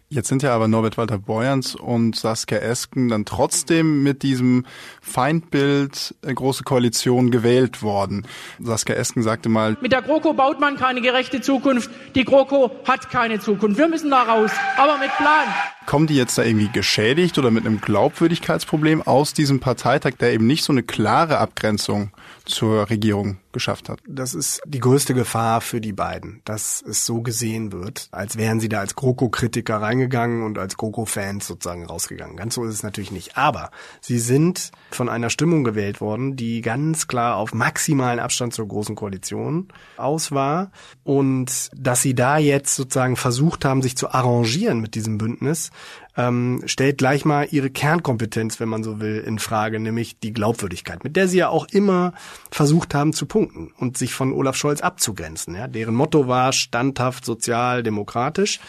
Jetzt 0.09 0.27
sind 0.27 0.43
ja 0.43 0.53
aber 0.53 0.67
Norbert 0.67 0.97
Walter 0.97 1.17
Borjans 1.17 1.73
und 1.73 2.15
Saskia 2.15 2.59
Esken 2.59 3.09
dann 3.09 3.25
trotzdem 3.25 4.03
mit 4.03 4.21
diesem 4.21 4.65
Feindbild 5.01 6.13
äh, 6.21 6.31
große 6.31 6.63
Koalition 6.63 7.31
gewählt 7.31 7.81
worden. 7.81 8.27
Saskia 8.59 8.95
Esken 8.95 9.23
sagte 9.23 9.49
mal, 9.49 9.77
mit 9.81 9.91
der 9.91 10.03
GroKo 10.03 10.33
baut 10.33 10.59
man 10.59 10.77
keine 10.77 11.01
gerechte 11.01 11.41
Zukunft. 11.41 11.89
Die 12.13 12.23
GroKo 12.23 12.71
hat 12.87 13.09
keine 13.09 13.39
Zukunft. 13.39 13.79
Wir 13.79 13.87
müssen 13.87 14.11
da 14.11 14.21
raus, 14.21 14.51
aber 14.77 14.99
mit 14.99 15.09
Plan. 15.17 15.47
Kommen 15.85 16.07
die 16.07 16.15
jetzt 16.15 16.37
da 16.37 16.43
irgendwie 16.43 16.69
geschädigt 16.69 17.37
oder 17.37 17.51
mit 17.51 17.65
einem 17.65 17.79
Glaubwürdigkeitsproblem 17.79 19.03
aus 19.03 19.33
diesem 19.33 19.59
Parteitag, 19.59 20.13
der 20.19 20.33
eben 20.33 20.47
nicht 20.47 20.63
so 20.63 20.73
eine 20.73 20.83
klare 20.83 21.37
Abgrenzung 21.37 22.11
zur 22.45 22.89
Regierung 22.89 23.37
geschafft 23.51 23.89
hat? 23.89 23.99
Das 24.07 24.33
ist 24.33 24.61
die 24.65 24.79
größte 24.79 25.13
Gefahr 25.13 25.61
für 25.61 25.81
die 25.81 25.93
beiden, 25.93 26.41
dass 26.45 26.83
es 26.87 27.05
so 27.05 27.21
gesehen 27.21 27.71
wird, 27.71 28.09
als 28.11 28.37
wären 28.37 28.59
sie 28.59 28.69
da 28.69 28.79
als 28.79 28.95
GroKo-Kritiker 28.95 29.81
reingegangen 29.81 30.43
und 30.43 30.57
als 30.57 30.77
GroKo-Fans 30.77 31.47
sozusagen 31.47 31.85
rausgegangen. 31.85 32.35
Ganz 32.35 32.55
so 32.55 32.65
ist 32.65 32.73
es 32.73 32.83
natürlich 32.83 33.11
nicht. 33.11 33.37
Aber 33.37 33.71
sie 34.01 34.19
sind 34.19 34.71
von 34.91 35.09
einer 35.09 35.29
Stimmung 35.29 35.63
gewählt 35.63 36.01
worden, 36.01 36.35
die 36.35 36.61
ganz 36.61 37.07
klar 37.07 37.37
auf 37.37 37.53
maximalen 37.53 38.19
Abstand 38.19 38.53
zur 38.53 38.67
Großen 38.67 38.95
Koalition 38.95 39.69
aus 39.97 40.31
war. 40.31 40.71
Und 41.03 41.69
dass 41.75 42.01
sie 42.01 42.13
da 42.13 42.37
jetzt 42.37 42.75
sozusagen 42.75 43.15
versucht 43.15 43.65
haben, 43.65 43.81
sich 43.81 43.95
zu 43.95 44.09
arrangieren 44.09 44.81
mit 44.81 44.95
diesem 44.95 45.17
Bündnis, 45.17 45.71
ähm, 46.17 46.61
stellt 46.65 46.97
gleich 46.97 47.25
mal 47.25 47.47
ihre 47.51 47.69
Kernkompetenz, 47.69 48.59
wenn 48.59 48.69
man 48.69 48.83
so 48.83 48.99
will, 48.99 49.23
in 49.25 49.39
Frage, 49.39 49.79
nämlich 49.79 50.19
die 50.19 50.33
Glaubwürdigkeit, 50.33 51.03
mit 51.03 51.15
der 51.15 51.27
sie 51.27 51.39
ja 51.39 51.49
auch 51.49 51.67
immer 51.69 52.13
versucht 52.51 52.93
haben 52.93 53.13
zu 53.13 53.25
punkten 53.25 53.71
und 53.77 53.97
sich 53.97 54.13
von 54.13 54.31
Olaf 54.31 54.55
Scholz 54.55 54.81
abzugrenzen. 54.81 55.55
Ja? 55.55 55.67
Deren 55.67 55.95
Motto 55.95 56.27
war 56.27 56.53
standhaft, 56.53 57.25
sozial, 57.25 57.83
demokratisch. 57.83 58.59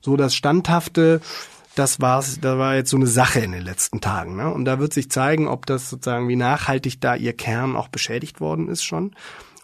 So 0.00 0.16
das 0.16 0.34
Standhafte 0.34 1.20
das 1.74 2.00
war's, 2.00 2.40
da 2.40 2.56
war 2.56 2.74
jetzt 2.74 2.88
so 2.88 2.96
eine 2.96 3.06
Sache 3.06 3.40
in 3.40 3.52
den 3.52 3.60
letzten 3.60 4.00
Tagen. 4.00 4.34
Ne? 4.36 4.50
Und 4.50 4.64
da 4.64 4.78
wird 4.78 4.94
sich 4.94 5.10
zeigen, 5.10 5.46
ob 5.46 5.66
das 5.66 5.90
sozusagen, 5.90 6.26
wie 6.26 6.36
nachhaltig 6.36 7.02
da 7.02 7.14
ihr 7.14 7.34
Kern 7.34 7.76
auch 7.76 7.88
beschädigt 7.88 8.40
worden 8.40 8.68
ist 8.68 8.82
schon 8.82 9.14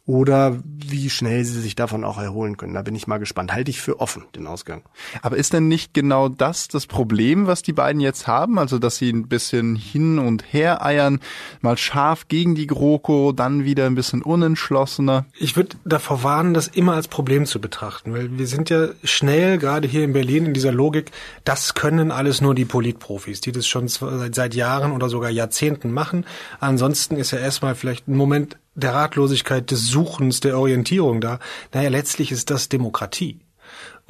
oder 0.04 0.59
wie 0.64 1.11
schnell 1.11 1.44
sie 1.44 1.61
sich 1.61 1.76
davon 1.76 2.02
auch 2.02 2.18
erholen 2.18 2.56
können. 2.56 2.75
Da 2.75 2.82
bin 2.82 2.97
ich 2.97 3.06
mal 3.06 3.18
gespannt. 3.18 3.52
Halte 3.52 3.71
ich 3.71 3.80
für 3.80 4.00
offen, 4.00 4.25
den 4.35 4.49
Ausgang. 4.49 4.82
Aber 5.23 5.37
ist 5.37 5.52
denn 5.52 5.68
nicht 5.68 5.94
genau 5.94 6.28
das 6.28 6.66
das 6.66 6.88
Problem, 6.88 7.47
was 7.47 7.62
die 7.62 7.73
beiden 7.73 8.00
jetzt 8.00 8.26
haben? 8.26 8.59
Also, 8.59 8.80
dass 8.80 8.97
sie 8.97 9.11
ein 9.11 9.28
bisschen 9.28 9.76
hin 9.76 10.18
und 10.18 10.52
her 10.52 10.85
eiern, 10.85 11.21
mal 11.61 11.78
scharf 11.78 12.26
gegen 12.26 12.56
die 12.56 12.66
GroKo, 12.66 13.30
dann 13.30 13.64
wieder 13.64 13.87
ein 13.87 13.94
bisschen 13.94 14.23
unentschlossener? 14.23 15.26
Ich 15.38 15.54
würde 15.54 15.76
davor 15.85 16.25
warnen, 16.25 16.52
das 16.52 16.66
immer 16.66 16.94
als 16.94 17.06
Problem 17.06 17.47
zu 17.47 17.61
betrachten, 17.61 18.12
weil 18.12 18.37
wir 18.37 18.49
sind 18.49 18.71
ja 18.71 18.88
schnell, 19.04 19.59
gerade 19.59 19.87
hier 19.87 20.02
in 20.02 20.12
Berlin, 20.12 20.47
in 20.47 20.54
dieser 20.54 20.73
Logik, 20.73 21.12
das 21.44 21.75
können 21.75 22.11
alles 22.11 22.40
nur 22.40 22.56
die 22.56 22.64
Politprofis, 22.64 23.40
die 23.40 23.52
das 23.52 23.68
schon 23.68 23.87
seit, 23.87 24.35
seit 24.35 24.54
Jahren 24.54 24.90
oder 24.90 25.09
sogar 25.09 25.30
Jahrzehnten 25.30 25.92
machen. 25.92 26.26
Ansonsten 26.59 27.16
ist 27.16 27.30
ja 27.30 27.38
erstmal 27.38 27.76
vielleicht 27.76 28.09
ein 28.09 28.16
Moment 28.16 28.56
der 28.75 28.95
Ratlosigkeit 28.95 29.71
des 29.71 29.87
Suchens, 29.88 30.41
der 30.41 30.59
Orientierung 30.59 31.21
da. 31.21 31.38
Naja, 31.73 31.88
letztlich 31.88 32.33
ist 32.33 32.50
das 32.50 32.69
Demokratie. 32.69 33.41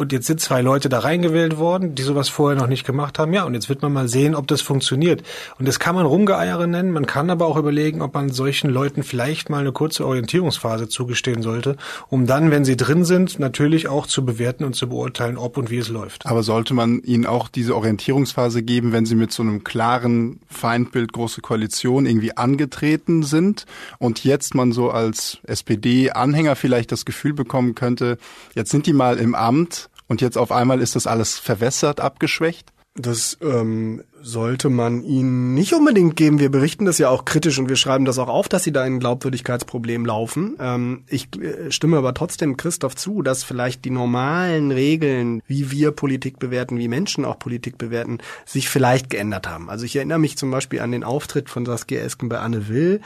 Und 0.02 0.11
jetzt 0.11 0.26
sind 0.26 0.40
zwei 0.40 0.62
Leute 0.62 0.88
da 0.88 0.99
reingewählt 0.99 1.59
worden, 1.59 1.94
die 1.94 2.02
sowas 2.02 2.28
vorher 2.28 2.61
noch 2.61 2.66
nicht 2.66 2.85
gemacht 2.85 3.21
haben. 3.21 3.32
Ja, 3.32 3.44
und 3.44 3.54
jetzt 3.54 3.68
wird 3.68 3.82
man 3.82 3.92
mal 3.92 4.09
sehen, 4.09 4.35
ob 4.35 4.49
das 4.49 4.61
funktioniert. 4.61 5.23
Und 5.61 5.68
das 5.68 5.78
kann 5.78 5.94
man 5.94 6.06
Rumgeeiere 6.06 6.66
nennen. 6.66 6.90
Man 6.90 7.06
kann 7.06 7.30
aber 7.30 7.47
auch 7.47 7.56
überlegen, 7.56 8.02
ob 8.02 8.14
man 8.14 8.30
solchen 8.30 8.68
Leuten 8.68 9.04
vielleicht 9.04 9.49
mal 9.49 9.61
eine 9.61 9.71
kurze 9.71 10.04
Orientierungsphase 10.04 10.88
zugestehen 10.88 11.40
sollte, 11.42 11.76
um 12.09 12.26
dann, 12.26 12.50
wenn 12.50 12.64
sie 12.64 12.76
drin 12.76 13.04
sind, 13.04 13.38
natürlich 13.38 13.87
auch 13.87 14.09
zu 14.09 14.25
bewerten 14.25 14.64
und 14.64 14.75
zu 14.75 14.88
beurteilen, 14.88 15.38
ob 15.38 15.56
und 15.56 15.71
wie 15.71 15.78
es 15.78 15.88
läuft. 15.88 16.26
Aber 16.26 16.42
sollte 16.42 16.75
man 16.75 17.00
ihnen 17.04 17.25
auch 17.25 17.47
diese 17.47 17.76
Orientierungsphase 17.76 18.64
geben, 18.64 18.90
wenn 18.90 19.06
sie 19.06 19.14
mit 19.14 19.30
so 19.30 19.44
einem 19.44 19.62
klaren 19.62 20.40
Feindbild 20.49 21.12
große 21.12 21.42
Koalition 21.42 22.06
irgendwie 22.06 22.37
angetreten 22.37 23.23
sind 23.23 23.66
und 24.00 24.25
jetzt 24.25 24.56
man 24.56 24.73
so 24.73 24.90
als 24.90 25.38
SPD-Anhänger 25.44 26.56
vielleicht 26.56 26.90
das 26.90 27.04
Gefühl 27.04 27.35
bekommen 27.35 27.76
könnte, 27.76 28.18
jetzt 28.56 28.73
sind 28.73 28.87
die 28.87 28.92
mal 28.92 29.18
im 29.18 29.37
Amt, 29.37 29.90
und 30.12 30.21
jetzt 30.21 30.37
auf 30.37 30.52
einmal 30.52 30.83
ist 30.83 30.95
das 30.95 31.07
alles 31.07 31.38
verwässert, 31.38 31.99
abgeschwächt? 31.99 32.71
Das 32.95 33.38
ähm, 33.40 34.02
sollte 34.21 34.69
man 34.69 35.02
ihnen 35.04 35.54
nicht 35.54 35.73
unbedingt 35.73 36.16
geben. 36.16 36.38
Wir 36.38 36.50
berichten 36.50 36.85
das 36.85 36.99
ja 36.99 37.09
auch 37.09 37.25
kritisch 37.25 37.59
und 37.59 37.71
wir 37.71 37.76
schreiben 37.76 38.04
das 38.04 38.19
auch 38.19 38.28
auf, 38.28 38.47
dass 38.50 38.62
sie 38.62 38.73
da 38.73 38.85
in 38.85 38.97
ein 38.97 39.00
Glaubwürdigkeitsproblem 39.00 40.04
laufen. 40.04 40.59
Ähm, 40.61 41.04
ich 41.07 41.35
äh, 41.40 41.73
stimme 41.73 41.97
aber 41.97 42.12
trotzdem 42.12 42.59
Christoph 42.59 42.95
zu, 42.95 43.23
dass 43.23 43.42
vielleicht 43.42 43.87
die 43.87 43.90
normalen 43.90 44.71
Regeln, 44.71 45.40
wie 45.47 45.71
wir 45.71 45.92
Politik 45.92 46.38
bewerten, 46.38 46.76
wie 46.76 46.88
Menschen 46.88 47.25
auch 47.25 47.38
Politik 47.38 47.78
bewerten, 47.78 48.19
sich 48.45 48.69
vielleicht 48.69 49.09
geändert 49.09 49.49
haben. 49.49 49.71
Also 49.71 49.87
ich 49.87 49.97
erinnere 49.97 50.19
mich 50.19 50.37
zum 50.37 50.50
Beispiel 50.50 50.81
an 50.81 50.92
den 50.92 51.04
Auftritt 51.04 51.49
von 51.49 51.64
Saskia 51.64 52.02
Esken 52.02 52.28
bei 52.28 52.38
Anne 52.38 52.69
Will, 52.69 53.00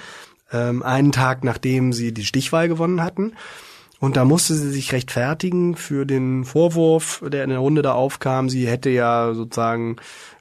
ähm, 0.51 0.83
einen 0.83 1.13
Tag 1.13 1.45
nachdem 1.45 1.93
sie 1.93 2.13
die 2.13 2.25
Stichwahl 2.25 2.67
gewonnen 2.67 3.01
hatten. 3.05 3.35
Und 3.99 4.17
da 4.17 4.25
musste 4.25 4.55
sie 4.55 4.71
sich 4.71 4.93
rechtfertigen 4.93 5.75
für 5.75 6.05
den 6.05 6.45
Vorwurf, 6.45 7.23
der 7.27 7.45
in 7.45 7.51
der 7.51 7.61
Runde 7.61 7.81
da 7.81 7.93
aufkam. 7.93 8.51
Sie 8.51 8.67
hätte 8.67 8.91
ja 8.91 9.33
sozusagen 9.33 9.97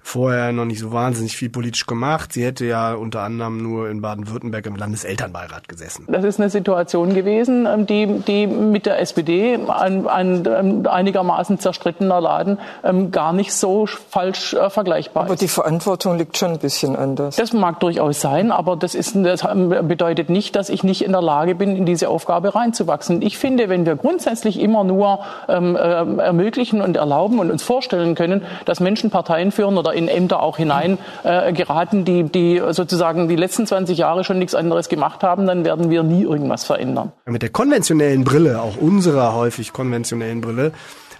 vorher 0.06 0.52
noch 0.52 0.66
nicht 0.66 0.80
so 0.80 0.94
wahnsinnig 0.94 1.36
viel 1.36 1.50
politisch 1.50 1.88
gemacht. 1.88 2.32
Sie 2.32 2.46
hätte 2.46 2.64
ja 2.64 2.94
unter 2.94 3.22
anderem 3.22 3.58
nur 3.58 3.90
in 3.90 4.02
Baden-Württemberg 4.02 4.68
im 4.68 4.76
Landeselternbeirat 4.76 5.68
gesessen. 5.68 6.06
Das 6.08 6.24
ist 6.24 6.40
eine 6.40 6.52
Situation 6.52 7.16
gewesen, 7.16 7.66
ähm, 7.66 7.88
die, 7.88 8.06
die 8.20 8.46
mit 8.46 8.86
der 8.86 9.00
SPD 9.02 9.58
ein, 9.68 10.08
ein, 10.08 10.48
ein 10.48 10.86
einigermaßen 10.86 11.58
zerstrittener 11.60 12.22
Laden 12.22 12.60
ähm, 12.84 13.10
gar 13.10 13.34
nicht 13.34 13.52
so 13.52 13.88
falsch 13.88 14.54
äh, 14.54 14.70
vergleichbar 14.70 15.24
aber 15.24 15.34
ist. 15.34 15.40
Aber 15.40 15.40
die 15.40 15.48
Verantwortung 15.48 16.20
liegt 16.20 16.38
schon 16.38 16.52
ein 16.52 16.60
bisschen 16.60 16.96
anders. 16.96 17.38
Das 17.38 17.52
mag 17.52 17.80
durchaus 17.80 18.22
sein, 18.22 18.52
aber 18.52 18.76
das, 18.76 18.94
ist, 18.94 19.16
das 19.16 19.42
bedeutet 19.42 20.30
nicht, 20.30 20.56
dass 20.56 20.70
ich 20.70 20.84
nicht 20.84 21.04
in 21.04 21.14
der 21.14 21.24
Lage 21.24 21.56
bin, 21.56 21.76
in 21.76 21.88
diese 21.88 22.10
Aufgabe 22.10 22.54
reinzuwachsen. 22.54 23.24
Ich 23.24 23.40
finde, 23.40 23.70
wenn 23.70 23.88
wir 23.88 23.96
grundsätzlich 23.96 24.60
immer 24.60 24.84
nur 24.84 25.22
ähm, 25.50 25.76
äh, 25.76 25.80
ermöglichen 25.80 26.84
und 26.84 26.96
erlauben 26.96 27.40
und 27.40 27.50
uns 27.50 27.64
vorstellen 27.64 28.14
können, 28.14 28.44
dass 28.66 28.80
Menschen 28.80 29.10
Parteien 29.10 29.52
führen 29.52 29.80
oder 29.80 29.95
in 29.96 30.08
Ämter 30.08 30.42
auch 30.42 30.58
hinein 30.58 30.98
äh, 31.24 31.54
geraten, 31.54 32.06
die, 32.06 32.24
die 32.24 32.62
sozusagen 32.72 33.28
die 33.28 33.36
letzten 33.36 33.66
20 33.66 33.98
Jahre 33.98 34.24
schon 34.24 34.38
nichts 34.38 34.54
anderes 34.54 34.90
gemacht 34.90 35.24
haben, 35.24 35.48
dann 35.48 35.66
werden 35.66 35.90
wir 35.90 36.04
nie 36.04 36.24
irgendwas 36.24 36.64
verändern. 36.64 37.12
Mit 37.26 37.42
der 37.42 37.50
konventionellen 37.50 38.24
Brille, 38.24 38.62
auch 38.62 38.78
unserer 38.78 39.34
häufig 39.34 39.74
konventionellen 39.74 40.42
Brille, 40.42 40.72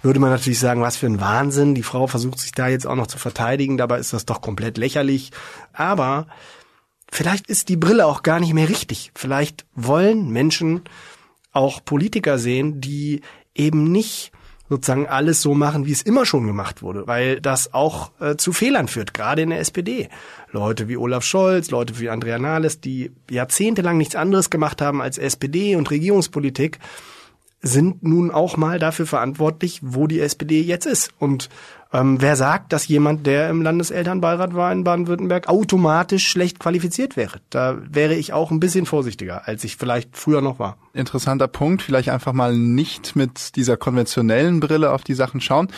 würde 0.02 0.20
man 0.20 0.30
natürlich 0.30 0.60
sagen, 0.60 0.82
was 0.82 0.96
für 0.96 1.06
ein 1.06 1.20
Wahnsinn. 1.20 1.74
Die 1.74 1.82
Frau 1.82 2.06
versucht 2.06 2.38
sich 2.38 2.52
da 2.52 2.68
jetzt 2.68 2.86
auch 2.86 2.94
noch 2.94 3.08
zu 3.08 3.18
verteidigen, 3.18 3.76
dabei 3.76 3.98
ist 3.98 4.12
das 4.12 4.24
doch 4.24 4.40
komplett 4.40 4.78
lächerlich. 4.78 5.32
Aber 5.72 6.26
vielleicht 7.10 7.48
ist 7.48 7.68
die 7.68 7.76
Brille 7.76 8.06
auch 8.06 8.22
gar 8.22 8.40
nicht 8.40 8.54
mehr 8.54 8.68
richtig. 8.68 9.10
Vielleicht 9.14 9.66
wollen 9.74 10.30
Menschen 10.30 10.82
auch 11.52 11.84
Politiker 11.84 12.38
sehen, 12.38 12.80
die 12.80 13.22
eben 13.54 13.90
nicht 13.90 14.32
sozusagen 14.68 15.06
alles 15.06 15.42
so 15.42 15.54
machen, 15.54 15.86
wie 15.86 15.92
es 15.92 16.02
immer 16.02 16.26
schon 16.26 16.46
gemacht 16.46 16.82
wurde, 16.82 17.06
weil 17.06 17.40
das 17.40 17.72
auch 17.72 18.10
äh, 18.20 18.36
zu 18.36 18.52
Fehlern 18.52 18.88
führt, 18.88 19.14
gerade 19.14 19.42
in 19.42 19.50
der 19.50 19.60
SPD. 19.60 20.08
Leute 20.52 20.88
wie 20.88 20.96
Olaf 20.96 21.24
Scholz, 21.24 21.70
Leute 21.70 21.98
wie 22.00 22.08
Andrea 22.08 22.38
Nahles, 22.38 22.80
die 22.80 23.12
jahrzehntelang 23.30 23.96
nichts 23.96 24.16
anderes 24.16 24.50
gemacht 24.50 24.80
haben 24.82 25.00
als 25.00 25.18
SPD 25.18 25.76
und 25.76 25.90
Regierungspolitik, 25.90 26.78
sind 27.62 28.02
nun 28.02 28.30
auch 28.30 28.56
mal 28.56 28.78
dafür 28.78 29.06
verantwortlich, 29.06 29.80
wo 29.82 30.06
die 30.06 30.20
SPD 30.20 30.60
jetzt 30.60 30.86
ist. 30.86 31.10
Und 31.18 31.48
ähm, 31.92 32.20
wer 32.20 32.34
sagt, 32.34 32.72
dass 32.72 32.88
jemand, 32.88 33.26
der 33.26 33.48
im 33.48 33.62
Landeselternbeirat 33.62 34.54
war 34.54 34.72
in 34.72 34.82
Baden-Württemberg, 34.82 35.48
automatisch 35.48 36.28
schlecht 36.28 36.58
qualifiziert 36.58 37.16
wäre? 37.16 37.38
Da 37.48 37.78
wäre 37.88 38.14
ich 38.14 38.32
auch 38.32 38.50
ein 38.50 38.58
bisschen 38.58 38.86
vorsichtiger, 38.86 39.46
als 39.46 39.62
ich 39.62 39.76
vielleicht 39.76 40.16
früher 40.16 40.40
noch 40.40 40.58
war. 40.58 40.78
Interessanter 40.94 41.46
Punkt. 41.46 41.82
Vielleicht 41.82 42.08
einfach 42.08 42.32
mal 42.32 42.56
nicht 42.56 43.14
mit 43.14 43.54
dieser 43.54 43.76
konventionellen 43.76 44.58
Brille 44.58 44.92
auf 44.92 45.04
die 45.04 45.14
Sachen 45.14 45.40
schauen. 45.40 45.68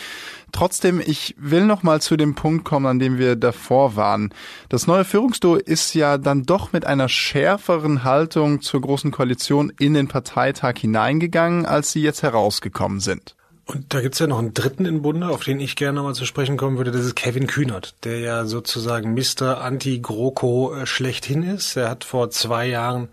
Trotzdem, 0.51 0.99
ich 0.99 1.35
will 1.37 1.65
noch 1.65 1.83
mal 1.83 2.01
zu 2.01 2.17
dem 2.17 2.33
Punkt 2.33 2.65
kommen, 2.65 2.87
an 2.87 2.97
dem 2.97 3.19
wir 3.19 3.35
davor 3.35 3.95
waren. 3.95 4.33
Das 4.67 4.87
neue 4.87 5.05
Führungsduo 5.05 5.55
ist 5.55 5.93
ja 5.93 6.17
dann 6.17 6.43
doch 6.43 6.73
mit 6.73 6.85
einer 6.85 7.07
schärferen 7.07 8.03
Haltung 8.03 8.61
zur 8.61 8.81
Großen 8.81 9.11
Koalition 9.11 9.71
in 9.77 9.93
den 9.93 10.07
Parteitag 10.07 10.73
hineingegangen, 10.79 11.67
als 11.67 11.91
sie 11.91 12.01
jetzt 12.01 12.23
herausgekommen 12.23 12.99
sind. 12.99 13.35
Und 13.71 13.93
da 13.93 14.01
gibt's 14.01 14.17
ja 14.17 14.25
noch 14.25 14.39
einen 14.39 14.55
dritten 14.55 14.85
im 14.85 15.03
Bunde, 15.03 15.29
auf 15.29 15.43
den 15.43 15.59
ich 15.59 15.75
gerne 15.75 16.01
mal 16.01 16.15
zu 16.15 16.25
sprechen 16.25 16.57
kommen 16.57 16.77
würde. 16.77 16.89
Das 16.89 17.05
ist 17.05 17.15
Kevin 17.15 17.45
Kühnert, 17.45 17.93
der 18.03 18.17
ja 18.17 18.45
sozusagen 18.45 19.13
Mr. 19.13 19.61
Anti-GroKo 19.61 20.73
äh, 20.73 20.85
schlechthin 20.87 21.43
ist. 21.43 21.75
Er 21.75 21.87
hat 21.87 22.03
vor 22.03 22.31
zwei 22.31 22.65
Jahren 22.65 23.09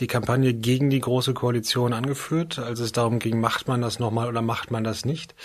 die 0.00 0.08
Kampagne 0.08 0.52
gegen 0.52 0.90
die 0.90 0.98
Große 0.98 1.32
Koalition 1.32 1.92
angeführt, 1.92 2.58
als 2.58 2.80
es 2.80 2.90
darum 2.90 3.20
ging, 3.20 3.38
macht 3.38 3.68
man 3.68 3.82
das 3.82 4.00
nochmal 4.00 4.26
oder 4.26 4.42
macht 4.42 4.72
man 4.72 4.82
das 4.82 5.04
nicht. 5.04 5.36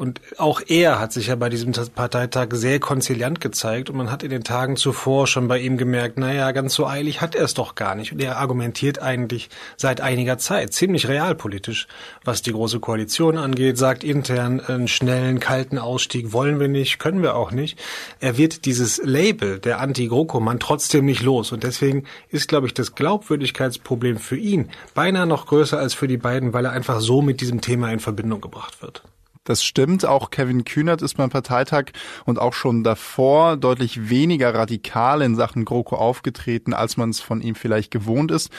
Und 0.00 0.22
auch 0.38 0.62
er 0.66 0.98
hat 0.98 1.12
sich 1.12 1.26
ja 1.26 1.34
bei 1.34 1.50
diesem 1.50 1.72
Parteitag 1.72 2.48
sehr 2.52 2.80
konziliant 2.80 3.38
gezeigt 3.38 3.90
und 3.90 3.98
man 3.98 4.10
hat 4.10 4.22
in 4.22 4.30
den 4.30 4.44
Tagen 4.44 4.76
zuvor 4.76 5.26
schon 5.26 5.46
bei 5.46 5.58
ihm 5.58 5.76
gemerkt, 5.76 6.16
naja, 6.16 6.52
ganz 6.52 6.72
so 6.72 6.86
eilig 6.86 7.20
hat 7.20 7.34
er 7.34 7.44
es 7.44 7.52
doch 7.52 7.74
gar 7.74 7.94
nicht. 7.94 8.10
Und 8.10 8.22
er 8.22 8.38
argumentiert 8.38 9.02
eigentlich 9.02 9.50
seit 9.76 10.00
einiger 10.00 10.38
Zeit 10.38 10.72
ziemlich 10.72 11.06
realpolitisch, 11.06 11.86
was 12.24 12.40
die 12.40 12.52
Große 12.52 12.80
Koalition 12.80 13.36
angeht, 13.36 13.76
sagt 13.76 14.02
intern, 14.02 14.60
einen 14.60 14.88
schnellen, 14.88 15.38
kalten 15.38 15.76
Ausstieg 15.76 16.32
wollen 16.32 16.60
wir 16.60 16.68
nicht, 16.68 16.98
können 16.98 17.20
wir 17.20 17.36
auch 17.36 17.50
nicht. 17.50 17.78
Er 18.20 18.38
wird 18.38 18.64
dieses 18.64 19.02
Label 19.04 19.58
der 19.58 19.80
Anti-GroKo-Mann 19.80 20.60
trotzdem 20.60 21.04
nicht 21.04 21.22
los. 21.22 21.52
Und 21.52 21.62
deswegen 21.62 22.04
ist, 22.30 22.48
glaube 22.48 22.66
ich, 22.66 22.72
das 22.72 22.94
Glaubwürdigkeitsproblem 22.94 24.16
für 24.16 24.38
ihn 24.38 24.70
beinahe 24.94 25.26
noch 25.26 25.44
größer 25.44 25.78
als 25.78 25.92
für 25.92 26.08
die 26.08 26.16
beiden, 26.16 26.54
weil 26.54 26.64
er 26.64 26.72
einfach 26.72 27.02
so 27.02 27.20
mit 27.20 27.42
diesem 27.42 27.60
Thema 27.60 27.92
in 27.92 28.00
Verbindung 28.00 28.40
gebracht 28.40 28.80
wird. 28.80 29.02
Das 29.50 29.64
stimmt. 29.64 30.06
Auch 30.06 30.30
Kevin 30.30 30.64
Kühnert 30.64 31.02
ist 31.02 31.16
beim 31.16 31.28
Parteitag 31.28 31.86
und 32.24 32.38
auch 32.38 32.52
schon 32.52 32.84
davor 32.84 33.56
deutlich 33.56 34.08
weniger 34.08 34.54
radikal 34.54 35.22
in 35.22 35.34
Sachen 35.34 35.64
GroKo 35.64 35.96
aufgetreten, 35.96 36.72
als 36.72 36.96
man 36.96 37.10
es 37.10 37.18
von 37.18 37.40
ihm 37.40 37.56
vielleicht 37.56 37.90
gewohnt 37.90 38.30
ist. 38.30 38.52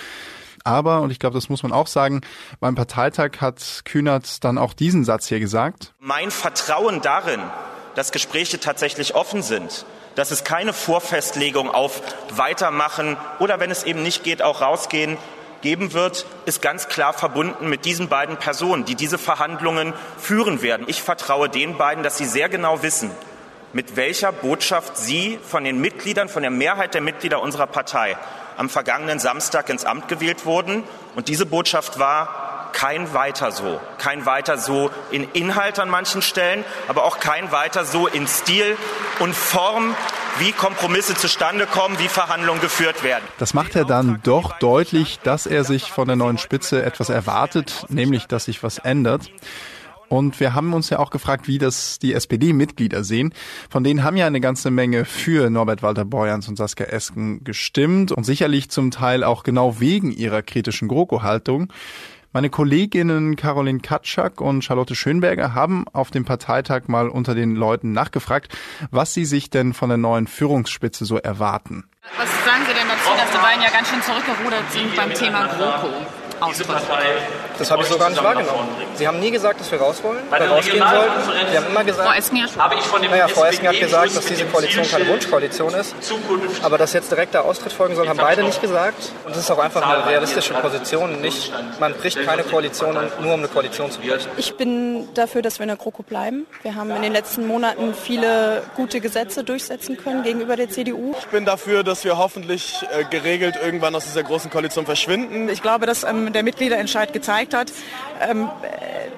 Aber, 0.65 1.00
und 1.00 1.10
ich 1.10 1.17
glaube, 1.19 1.36
das 1.36 1.48
muss 1.48 1.63
man 1.63 1.71
auch 1.71 1.88
sagen, 1.88 2.19
beim 2.60 2.75
Parteitag 2.75 3.39
hat 3.39 3.86
Kühnert 3.86 4.43
dann 4.43 4.57
auch 4.57 4.74
diesen 4.74 5.05
Satz 5.05 5.27
hier 5.27 5.39
gesagt. 5.39 5.93
Mein 6.01 6.29
Vertrauen 6.29 7.00
darin, 7.01 7.39
dass 7.95 8.12
Gespräche 8.12 8.60
tatsächlich 8.60 9.15
offen 9.15 9.43
sind, 9.43 9.86
dass 10.15 10.31
es 10.31 10.43
keine 10.43 10.74
Vorfestlegung 10.74 11.71
auf 11.71 12.01
Weitermachen 12.36 13.15
oder 13.39 13.62
wenn 13.62 13.71
es 13.71 13.86
eben 13.86 14.03
nicht 14.03 14.25
geht, 14.25 14.41
auch 14.41 14.60
rausgehen, 14.60 15.17
geben 15.62 15.94
wird, 15.94 16.25
ist 16.46 16.62
ganz 16.62 16.88
klar 16.88 17.13
verbunden 17.13 17.70
mit 17.70 17.86
diesen 17.86 18.10
beiden 18.10 18.38
Personen, 18.38 18.86
die 18.86 18.96
diese 18.96 19.18
Verhandlungen 19.18 19.94
führen 20.18 20.62
werden. 20.62 20.86
Ich 20.89 21.01
vertraue 21.01 21.50
den 21.50 21.77
beiden, 21.77 22.03
dass 22.03 22.18
sie 22.18 22.25
sehr 22.25 22.50
genau 22.50 22.84
wissen, 22.84 23.12
mit 23.74 23.96
welcher 23.96 24.32
Botschaft 24.32 24.98
sie 24.98 25.39
von 25.48 25.63
den 25.63 25.80
Mitgliedern, 25.80 26.30
von 26.30 26.41
der 26.41 26.51
Mehrheit 26.51 26.94
der 26.94 27.01
Mitglieder 27.01 27.41
unserer 27.41 27.68
Partei 27.68 28.18
am 28.58 28.70
vergangenen 28.70 29.20
Samstag 29.20 29.70
ins 29.70 29.86
Amt 29.86 30.08
gewählt 30.08 30.46
wurden. 30.46 30.84
Und 31.15 31.30
diese 31.30 31.46
Botschaft 31.46 32.00
war, 32.00 32.50
kein 32.73 33.13
weiter 33.13 33.51
so. 33.51 33.79
Kein 33.97 34.25
weiter 34.25 34.57
so 34.57 34.91
in 35.11 35.27
Inhalt 35.33 35.79
an 35.79 35.89
manchen 35.89 36.21
Stellen, 36.21 36.63
aber 36.87 37.05
auch 37.05 37.19
kein 37.19 37.51
weiter 37.51 37.85
so 37.85 38.07
in 38.07 38.27
Stil 38.27 38.77
und 39.19 39.35
Form, 39.35 39.95
wie 40.39 40.51
Kompromisse 40.51 41.15
zustande 41.15 41.65
kommen, 41.65 41.99
wie 41.99 42.07
Verhandlungen 42.07 42.61
geführt 42.61 43.03
werden. 43.03 43.23
Das 43.37 43.53
macht 43.53 43.75
er 43.75 43.85
dann 43.85 44.19
doch 44.23 44.57
deutlich, 44.59 45.19
dass 45.19 45.45
er 45.45 45.63
sich 45.63 45.91
von 45.91 46.07
der 46.07 46.15
neuen 46.15 46.37
Spitze 46.37 46.83
etwas 46.83 47.09
erwartet, 47.09 47.85
nämlich 47.89 48.27
dass 48.27 48.45
sich 48.45 48.63
was 48.63 48.77
ändert. 48.77 49.29
Und 50.11 50.41
wir 50.41 50.53
haben 50.53 50.73
uns 50.73 50.89
ja 50.89 50.99
auch 50.99 51.09
gefragt, 51.09 51.47
wie 51.47 51.57
das 51.57 51.97
die 51.97 52.13
SPD-Mitglieder 52.13 53.05
sehen. 53.05 53.33
Von 53.69 53.85
denen 53.85 54.03
haben 54.03 54.17
ja 54.17 54.27
eine 54.27 54.41
ganze 54.41 54.69
Menge 54.69 55.05
für 55.05 55.49
Norbert 55.49 55.83
Walter 55.83 56.03
Borjans 56.03 56.49
und 56.49 56.57
Saskia 56.57 56.87
Esken 56.87 57.45
gestimmt 57.45 58.11
und 58.11 58.25
sicherlich 58.25 58.69
zum 58.69 58.91
Teil 58.91 59.23
auch 59.23 59.43
genau 59.43 59.79
wegen 59.79 60.11
ihrer 60.11 60.41
kritischen 60.41 60.89
GroKo-Haltung. 60.89 61.71
Meine 62.33 62.50
Kolleginnen 62.50 63.35
Caroline 63.35 63.81
Katschak 63.81 64.39
und 64.39 64.63
Charlotte 64.63 64.95
Schönberger 64.95 65.53
haben 65.53 65.85
auf 65.91 66.11
dem 66.11 66.23
Parteitag 66.23 66.83
mal 66.88 67.09
unter 67.09 67.35
den 67.35 67.57
Leuten 67.57 67.91
nachgefragt, 67.91 68.57
was 68.89 69.13
sie 69.13 69.25
sich 69.25 69.50
denn 69.50 69.73
von 69.73 69.89
der 69.89 69.97
neuen 69.97 70.27
Führungsspitze 70.27 71.03
so 71.03 71.17
erwarten. 71.17 71.83
Was 72.17 72.29
sagen 72.45 72.63
Sie 72.65 72.73
denn 72.73 72.88
dazu, 72.88 73.09
dass 73.17 73.31
die 73.31 73.38
beiden 73.38 73.61
ja 73.61 73.69
ganz 73.69 73.89
schön 73.89 74.01
zurückgerudert 74.01 74.71
sind 74.71 74.95
beim 74.95 75.13
Thema 75.13 75.47
GroKo? 75.47 76.20
Austritt. 76.41 76.67
Das 77.57 77.69
habe 77.69 77.83
ich 77.83 77.89
so 77.89 77.98
gar 77.98 78.10
nicht 78.10 78.24
wahrgenommen. 78.24 78.69
Sie 78.95 79.07
haben 79.07 79.19
nie 79.19 79.31
gesagt, 79.31 79.60
dass 79.60 79.71
wir 79.71 79.79
raus 79.79 80.01
wollen 80.03 80.24
oder 80.27 80.50
rausgehen 80.50 80.83
sollten. 80.83 81.51
Sie 81.51 81.57
haben 81.57 81.67
immer 81.67 81.83
gesagt, 81.83 82.33
naja, 83.10 83.27
Frau 83.27 83.45
Esken 83.45 83.67
hat 83.67 83.79
gesagt, 83.79 84.15
dass 84.15 84.25
diese 84.25 84.45
Koalition 84.45 84.86
keine 84.89 85.07
Wunschkoalition 85.07 85.74
ist. 85.74 85.95
Aber 86.63 86.77
dass 86.77 86.93
jetzt 86.93 87.12
direkt 87.12 87.33
der 87.33 87.45
Austritt 87.45 87.74
folgen 87.74 87.95
soll, 87.95 88.07
haben 88.07 88.17
beide 88.17 88.43
nicht 88.43 88.62
gesagt. 88.62 89.12
Und 89.25 89.36
das 89.36 89.43
ist 89.43 89.51
auch 89.51 89.60
einfach 89.60 89.81
eine 89.81 90.05
realistische 90.05 90.53
Position. 90.55 91.21
Nicht, 91.21 91.53
man 91.79 91.93
bricht 91.93 92.24
keine 92.25 92.43
Koalition, 92.43 92.98
nur 93.21 93.33
um 93.33 93.39
eine 93.39 93.48
Koalition 93.48 93.91
zu 93.91 94.00
brechen. 94.00 94.29
Ich 94.38 94.55
bin 94.55 95.07
dafür, 95.13 95.41
dass 95.41 95.60
wir 95.60 95.63
in 95.63 95.69
der 95.69 95.77
GroKo 95.77 96.03
bleiben. 96.03 96.48
Wir 96.63 96.75
haben 96.75 96.91
in 96.91 97.01
den 97.01 97.13
letzten 97.13 97.45
Monaten 97.45 97.93
viele 97.93 98.63
gute 98.75 99.01
Gesetze 99.01 99.43
durchsetzen 99.43 99.98
können 99.98 100.24
gegenüber 100.24 100.55
der 100.55 100.69
CDU. 100.69 101.13
Ich 101.19 101.27
bin 101.27 101.45
dafür, 101.45 101.83
dass 101.83 102.03
wir 102.03 102.17
hoffentlich 102.17 102.86
äh, 102.91 103.03
geregelt 103.05 103.57
irgendwann 103.62 103.95
aus 103.95 104.05
dieser 104.05 104.24
großen 104.24 104.50
Koalition 104.50 104.86
verschwinden. 104.86 105.50
Ich 105.50 105.62
glaube, 105.62 105.86
dass 105.86 106.03
ähm, 106.03 106.30
der 106.33 106.43
Mitgliederentscheid 106.43 107.13
gezeigt 107.13 107.53
hat, 107.53 107.71
ähm, 108.21 108.50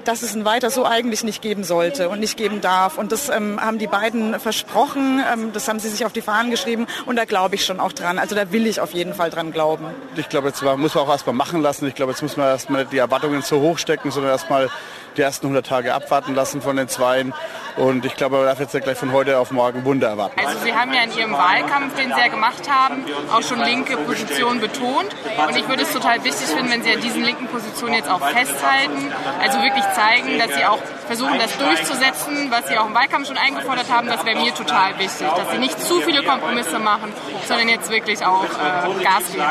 dass 0.04 0.22
es 0.22 0.36
ein 0.36 0.46
Weiter 0.46 0.70
so 0.70 0.86
eigentlich 0.86 1.24
nicht 1.24 1.42
geben 1.42 1.64
sollte 1.64 2.10
und 2.10 2.20
nicht 2.20 2.38
geben 2.38 2.62
darf. 2.62 2.98
Und 2.98 3.12
das 3.12 3.30
ähm, 3.30 3.60
haben 3.60 3.78
die 3.78 3.88
beiden 3.88 4.40
versprochen, 4.40 5.22
ähm, 5.32 5.52
das 5.54 5.68
haben 5.68 5.80
sie 5.80 5.90
sich 5.90 6.06
auf 6.06 6.14
die 6.14 6.22
Fahnen 6.22 6.52
geschrieben 6.52 6.88
und 7.06 7.16
da 7.16 7.26
glaube 7.26 7.56
ich 7.56 7.66
schon 7.66 7.80
auch 7.80 7.94
dran. 7.94 8.20
Also 8.20 8.36
da 8.36 8.52
will 8.52 8.68
ich 8.68 8.80
auf 8.80 8.94
jeden 8.94 9.14
Fall 9.14 9.30
dran 9.30 9.52
glauben. 9.52 9.86
Ich 10.16 10.30
glaube, 10.30 10.48
jetzt 10.50 10.62
muss 10.62 10.96
man 10.96 11.04
auch 11.04 11.10
erstmal 11.10 11.36
machen 11.36 11.62
lassen. 11.62 11.88
Ich 11.88 11.96
glaube, 11.96 12.12
jetzt 12.12 12.22
muss 12.22 12.38
man 12.38 12.48
erstmal 12.48 12.86
die 12.86 12.98
Erwartungen 12.98 13.42
so 13.42 13.62
hoch 13.62 13.78
stecken, 13.78 14.12
sondern 14.12 14.32
erstmal 14.32 14.70
die 15.18 15.22
ersten 15.22 15.48
100 15.48 15.66
Tage 15.66 15.94
abwarten 15.94 16.36
lassen 16.36 16.62
von 16.62 16.76
den 16.76 16.88
Zweien. 16.88 17.34
Und 17.76 18.06
ich 18.06 18.16
glaube, 18.16 18.38
man 18.38 18.46
darf 18.46 18.60
jetzt 18.60 18.74
ja 18.74 18.80
gleich 18.80 18.98
von 18.98 19.12
heute 19.12 19.40
auf 19.40 19.52
morgen 19.52 19.84
Wunder 19.84 20.08
erwarten. 20.08 20.40
Also 20.40 20.60
Sie 20.64 20.74
haben 20.74 20.94
ja 20.94 21.04
in 21.04 21.18
Ihrem 21.18 21.34
Wahlkampf, 21.34 21.96
den 21.96 22.14
Sie 22.14 22.20
ja 22.20 22.28
gemacht 22.28 22.70
haben, 22.70 23.04
auch 23.32 23.42
schon 23.42 23.60
linke 23.60 23.98
Positionen 23.98 24.60
betont. 24.60 25.10
Und 25.48 25.56
ich 25.58 25.68
würde 25.68 25.84
es 25.84 25.92
total 25.92 26.24
wichtig 26.24 26.48
finden, 26.48 26.72
wenn 26.72 26.84
Sie 26.84 26.92
an 26.92 27.02
diesen 27.02 27.24
linken 27.24 27.48
Positionen 27.48 27.96
jetzt 27.96 28.10
auch 28.10 28.22
festhalten. 28.28 29.12
Also 29.42 29.60
wirklich 29.62 29.84
zeigen, 29.96 30.38
dass 30.38 30.56
Sie 30.56 30.66
auch 30.66 30.80
versuchen, 31.08 31.40
das 31.40 31.58
durchzusetzen, 31.58 32.52
was 32.52 32.68
Sie 32.68 32.78
auch 32.78 32.88
im 32.88 32.94
Wahlkampf 32.94 33.28
schon 33.28 33.38
eingefordert 33.38 33.92
haben. 33.92 34.08
Das 34.08 34.24
wäre 34.26 34.40
mir 34.40 34.54
total 34.54 34.98
wichtig, 35.00 35.28
dass 35.36 35.52
Sie 35.52 35.58
nicht 35.58 35.80
zu 35.80 36.00
viele 36.02 36.24
Kompromisse 36.24 36.80
machen, 36.80 37.12
sondern 37.48 37.70
jetzt 37.70 37.90
wirklich 37.90 38.24
auch 38.24 38.44
äh, 38.44 39.04
Gas 39.04 39.32
geben. 39.32 39.44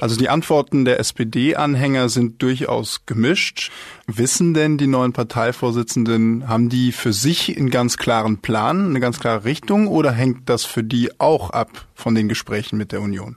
Also 0.00 0.16
die 0.16 0.28
Antworten 0.28 0.84
der 0.84 1.00
SPD-Anhänger 1.00 2.08
sind 2.08 2.40
durchaus 2.42 3.04
gemischt. 3.06 3.70
Wissen 4.06 4.54
denn 4.54 4.76
die 4.76 4.86
neuen 4.86 5.03
Parteivorsitzenden, 5.12 6.48
haben 6.48 6.68
die 6.68 6.92
für 6.92 7.12
sich 7.12 7.56
einen 7.56 7.70
ganz 7.70 7.96
klaren 7.96 8.38
Plan, 8.38 8.86
eine 8.88 9.00
ganz 9.00 9.20
klare 9.20 9.44
Richtung 9.44 9.86
oder 9.86 10.12
hängt 10.12 10.48
das 10.48 10.64
für 10.64 10.82
die 10.82 11.20
auch 11.20 11.50
ab 11.50 11.86
von 11.94 12.14
den 12.14 12.28
Gesprächen 12.28 12.76
mit 12.76 12.92
der 12.92 13.02
Union? 13.02 13.36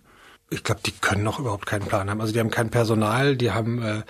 Ich 0.49 0.63
glaube, 0.63 0.79
die 0.85 0.93
können 0.93 1.23
noch 1.23 1.39
überhaupt 1.39 1.65
keinen 1.65 1.85
Plan 1.85 2.09
haben. 2.09 2.21
Also 2.21 2.31
die 2.31 2.39
haben 2.39 2.49
kein 2.49 2.69
Personal, 2.69 3.35
die 3.35 3.51
haben, 3.51 3.81
äh, 3.81 4.03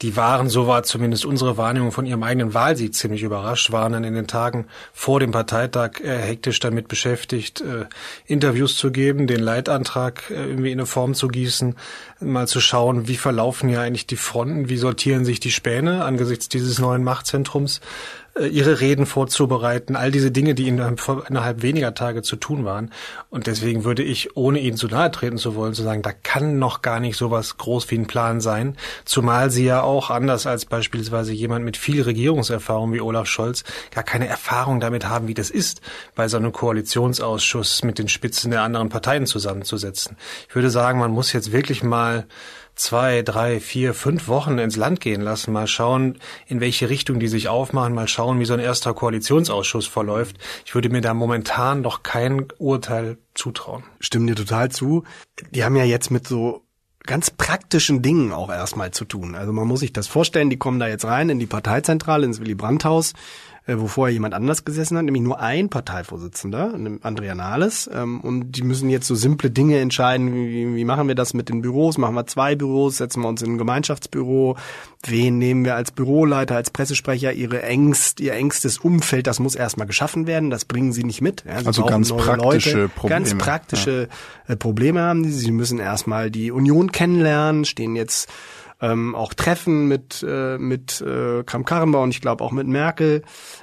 die 0.00 0.16
waren, 0.16 0.48
so 0.48 0.66
war 0.66 0.82
zumindest 0.82 1.26
unsere 1.26 1.58
Wahrnehmung 1.58 1.92
von 1.92 2.06
ihrem 2.06 2.22
eigenen 2.22 2.54
Wahlsieg 2.54 2.94
ziemlich 2.94 3.22
überrascht, 3.22 3.70
waren 3.70 3.92
dann 3.92 4.04
in 4.04 4.14
den 4.14 4.26
Tagen 4.26 4.66
vor 4.94 5.20
dem 5.20 5.30
Parteitag 5.30 6.00
äh, 6.00 6.16
hektisch 6.16 6.58
damit 6.58 6.88
beschäftigt, 6.88 7.60
äh, 7.60 7.84
Interviews 8.26 8.78
zu 8.78 8.92
geben, 8.92 9.26
den 9.26 9.40
Leitantrag 9.40 10.30
äh, 10.30 10.46
irgendwie 10.46 10.72
in 10.72 10.78
eine 10.78 10.86
Form 10.86 11.12
zu 11.12 11.28
gießen, 11.28 11.76
mal 12.20 12.48
zu 12.48 12.60
schauen, 12.60 13.06
wie 13.06 13.16
verlaufen 13.16 13.68
ja 13.68 13.82
eigentlich 13.82 14.06
die 14.06 14.16
Fronten, 14.16 14.70
wie 14.70 14.78
sortieren 14.78 15.26
sich 15.26 15.38
die 15.38 15.52
Späne 15.52 16.04
angesichts 16.04 16.48
dieses 16.48 16.78
neuen 16.78 17.04
Machtzentrums 17.04 17.82
ihre 18.40 18.80
Reden 18.80 19.06
vorzubereiten, 19.06 19.94
all 19.94 20.10
diese 20.10 20.32
Dinge, 20.32 20.54
die 20.54 20.66
ihnen 20.66 20.96
innerhalb 21.28 21.62
weniger 21.62 21.94
Tage 21.94 22.22
zu 22.22 22.34
tun 22.34 22.64
waren. 22.64 22.90
Und 23.30 23.46
deswegen 23.46 23.84
würde 23.84 24.02
ich, 24.02 24.36
ohne 24.36 24.58
ihnen 24.58 24.76
zu 24.76 24.88
nahe 24.88 25.10
treten 25.10 25.38
zu 25.38 25.54
wollen, 25.54 25.74
zu 25.74 25.82
sagen, 25.82 26.02
da 26.02 26.12
kann 26.12 26.58
noch 26.58 26.82
gar 26.82 26.98
nicht 26.98 27.16
sowas 27.16 27.58
groß 27.58 27.90
wie 27.92 27.98
ein 27.98 28.06
Plan 28.08 28.40
sein, 28.40 28.76
zumal 29.04 29.50
sie 29.50 29.64
ja 29.64 29.82
auch, 29.82 30.10
anders 30.10 30.46
als 30.46 30.64
beispielsweise 30.64 31.32
jemand 31.32 31.64
mit 31.64 31.76
viel 31.76 32.02
Regierungserfahrung 32.02 32.92
wie 32.92 33.00
Olaf 33.00 33.28
Scholz, 33.28 33.62
gar 33.92 34.04
keine 34.04 34.26
Erfahrung 34.26 34.80
damit 34.80 35.08
haben, 35.08 35.28
wie 35.28 35.34
das 35.34 35.50
ist, 35.50 35.80
bei 36.16 36.26
so 36.26 36.36
einem 36.36 36.50
Koalitionsausschuss 36.50 37.84
mit 37.84 37.98
den 37.98 38.08
Spitzen 38.08 38.50
der 38.50 38.62
anderen 38.62 38.88
Parteien 38.88 39.26
zusammenzusetzen. 39.26 40.16
Ich 40.48 40.54
würde 40.56 40.70
sagen, 40.70 40.98
man 40.98 41.12
muss 41.12 41.32
jetzt 41.32 41.52
wirklich 41.52 41.84
mal 41.84 42.26
zwei, 42.74 43.22
drei, 43.22 43.60
vier, 43.60 43.94
fünf 43.94 44.28
Wochen 44.28 44.58
ins 44.58 44.76
Land 44.76 45.00
gehen 45.00 45.20
lassen, 45.20 45.52
mal 45.52 45.66
schauen, 45.66 46.18
in 46.46 46.60
welche 46.60 46.90
Richtung 46.90 47.20
die 47.20 47.28
sich 47.28 47.48
aufmachen, 47.48 47.94
mal 47.94 48.08
schauen, 48.08 48.40
wie 48.40 48.44
so 48.44 48.54
ein 48.54 48.60
erster 48.60 48.94
Koalitionsausschuss 48.94 49.86
verläuft. 49.86 50.36
Ich 50.64 50.74
würde 50.74 50.88
mir 50.88 51.00
da 51.00 51.14
momentan 51.14 51.80
noch 51.80 52.02
kein 52.02 52.46
Urteil 52.58 53.18
zutrauen. 53.34 53.84
Stimmen 54.00 54.26
dir 54.26 54.36
total 54.36 54.70
zu. 54.70 55.04
Die 55.50 55.64
haben 55.64 55.76
ja 55.76 55.84
jetzt 55.84 56.10
mit 56.10 56.26
so 56.26 56.62
ganz 57.06 57.30
praktischen 57.30 58.02
Dingen 58.02 58.32
auch 58.32 58.50
erstmal 58.50 58.90
zu 58.90 59.04
tun. 59.04 59.34
Also 59.34 59.52
man 59.52 59.68
muss 59.68 59.80
sich 59.80 59.92
das 59.92 60.06
vorstellen, 60.06 60.50
die 60.50 60.56
kommen 60.56 60.80
da 60.80 60.88
jetzt 60.88 61.04
rein 61.04 61.28
in 61.28 61.38
die 61.38 61.46
Parteizentrale, 61.46 62.24
ins 62.24 62.40
Willy 62.40 62.54
Brandt-Haus 62.54 63.12
äh, 63.66 63.76
wo 63.78 63.86
vorher 63.86 64.12
jemand 64.12 64.34
anders 64.34 64.64
gesessen 64.64 64.98
hat, 64.98 65.04
nämlich 65.04 65.22
nur 65.22 65.40
ein 65.40 65.70
Parteivorsitzender, 65.70 66.74
Andrea 67.02 67.34
Nahles. 67.34 67.88
Ähm, 67.92 68.20
und 68.20 68.52
die 68.52 68.62
müssen 68.62 68.90
jetzt 68.90 69.06
so 69.06 69.14
simple 69.14 69.50
Dinge 69.50 69.78
entscheiden, 69.78 70.34
wie, 70.34 70.74
wie 70.74 70.84
machen 70.84 71.08
wir 71.08 71.14
das 71.14 71.32
mit 71.32 71.48
den 71.48 71.62
Büros? 71.62 71.96
Machen 71.96 72.14
wir 72.14 72.26
zwei 72.26 72.56
Büros, 72.56 72.98
setzen 72.98 73.22
wir 73.22 73.28
uns 73.28 73.40
in 73.40 73.54
ein 73.54 73.58
Gemeinschaftsbüro? 73.58 74.56
Wen 75.06 75.38
nehmen 75.38 75.64
wir 75.64 75.76
als 75.76 75.92
Büroleiter, 75.92 76.56
als 76.56 76.70
Pressesprecher? 76.70 77.32
Ihre 77.32 77.62
engst, 77.62 78.20
ihr 78.20 78.34
engstes 78.34 78.78
Umfeld, 78.78 79.26
das 79.26 79.40
muss 79.40 79.54
erstmal 79.54 79.86
geschaffen 79.86 80.26
werden, 80.26 80.50
das 80.50 80.66
bringen 80.66 80.92
sie 80.92 81.04
nicht 81.04 81.22
mit. 81.22 81.44
Ja, 81.46 81.60
sie 81.60 81.66
also 81.66 81.84
ganz 81.84 82.12
praktische 82.12 82.82
Leute, 82.82 82.88
Probleme. 82.90 83.20
Ganz 83.20 83.34
praktische 83.38 84.08
ja. 84.46 84.54
Äh, 84.54 84.56
Probleme 84.56 85.00
haben 85.00 85.24
sie. 85.24 85.32
Sie 85.32 85.52
müssen 85.52 85.78
erstmal 85.78 86.30
die 86.30 86.50
Union 86.50 86.92
kennenlernen, 86.92 87.64
stehen 87.64 87.96
jetzt 87.96 88.28
ähm, 88.80 89.14
auch 89.14 89.34
Treffen 89.34 89.86
mit 89.88 90.24
äh, 90.28 90.58
mit 90.58 91.00
äh, 91.00 91.42
Kram 91.44 91.64
Karrenbauer 91.64 92.02
und 92.02 92.10
ich 92.10 92.20
glaube 92.20 92.42
auch 92.44 92.52
mit 92.52 92.66
Merkel 92.66 93.22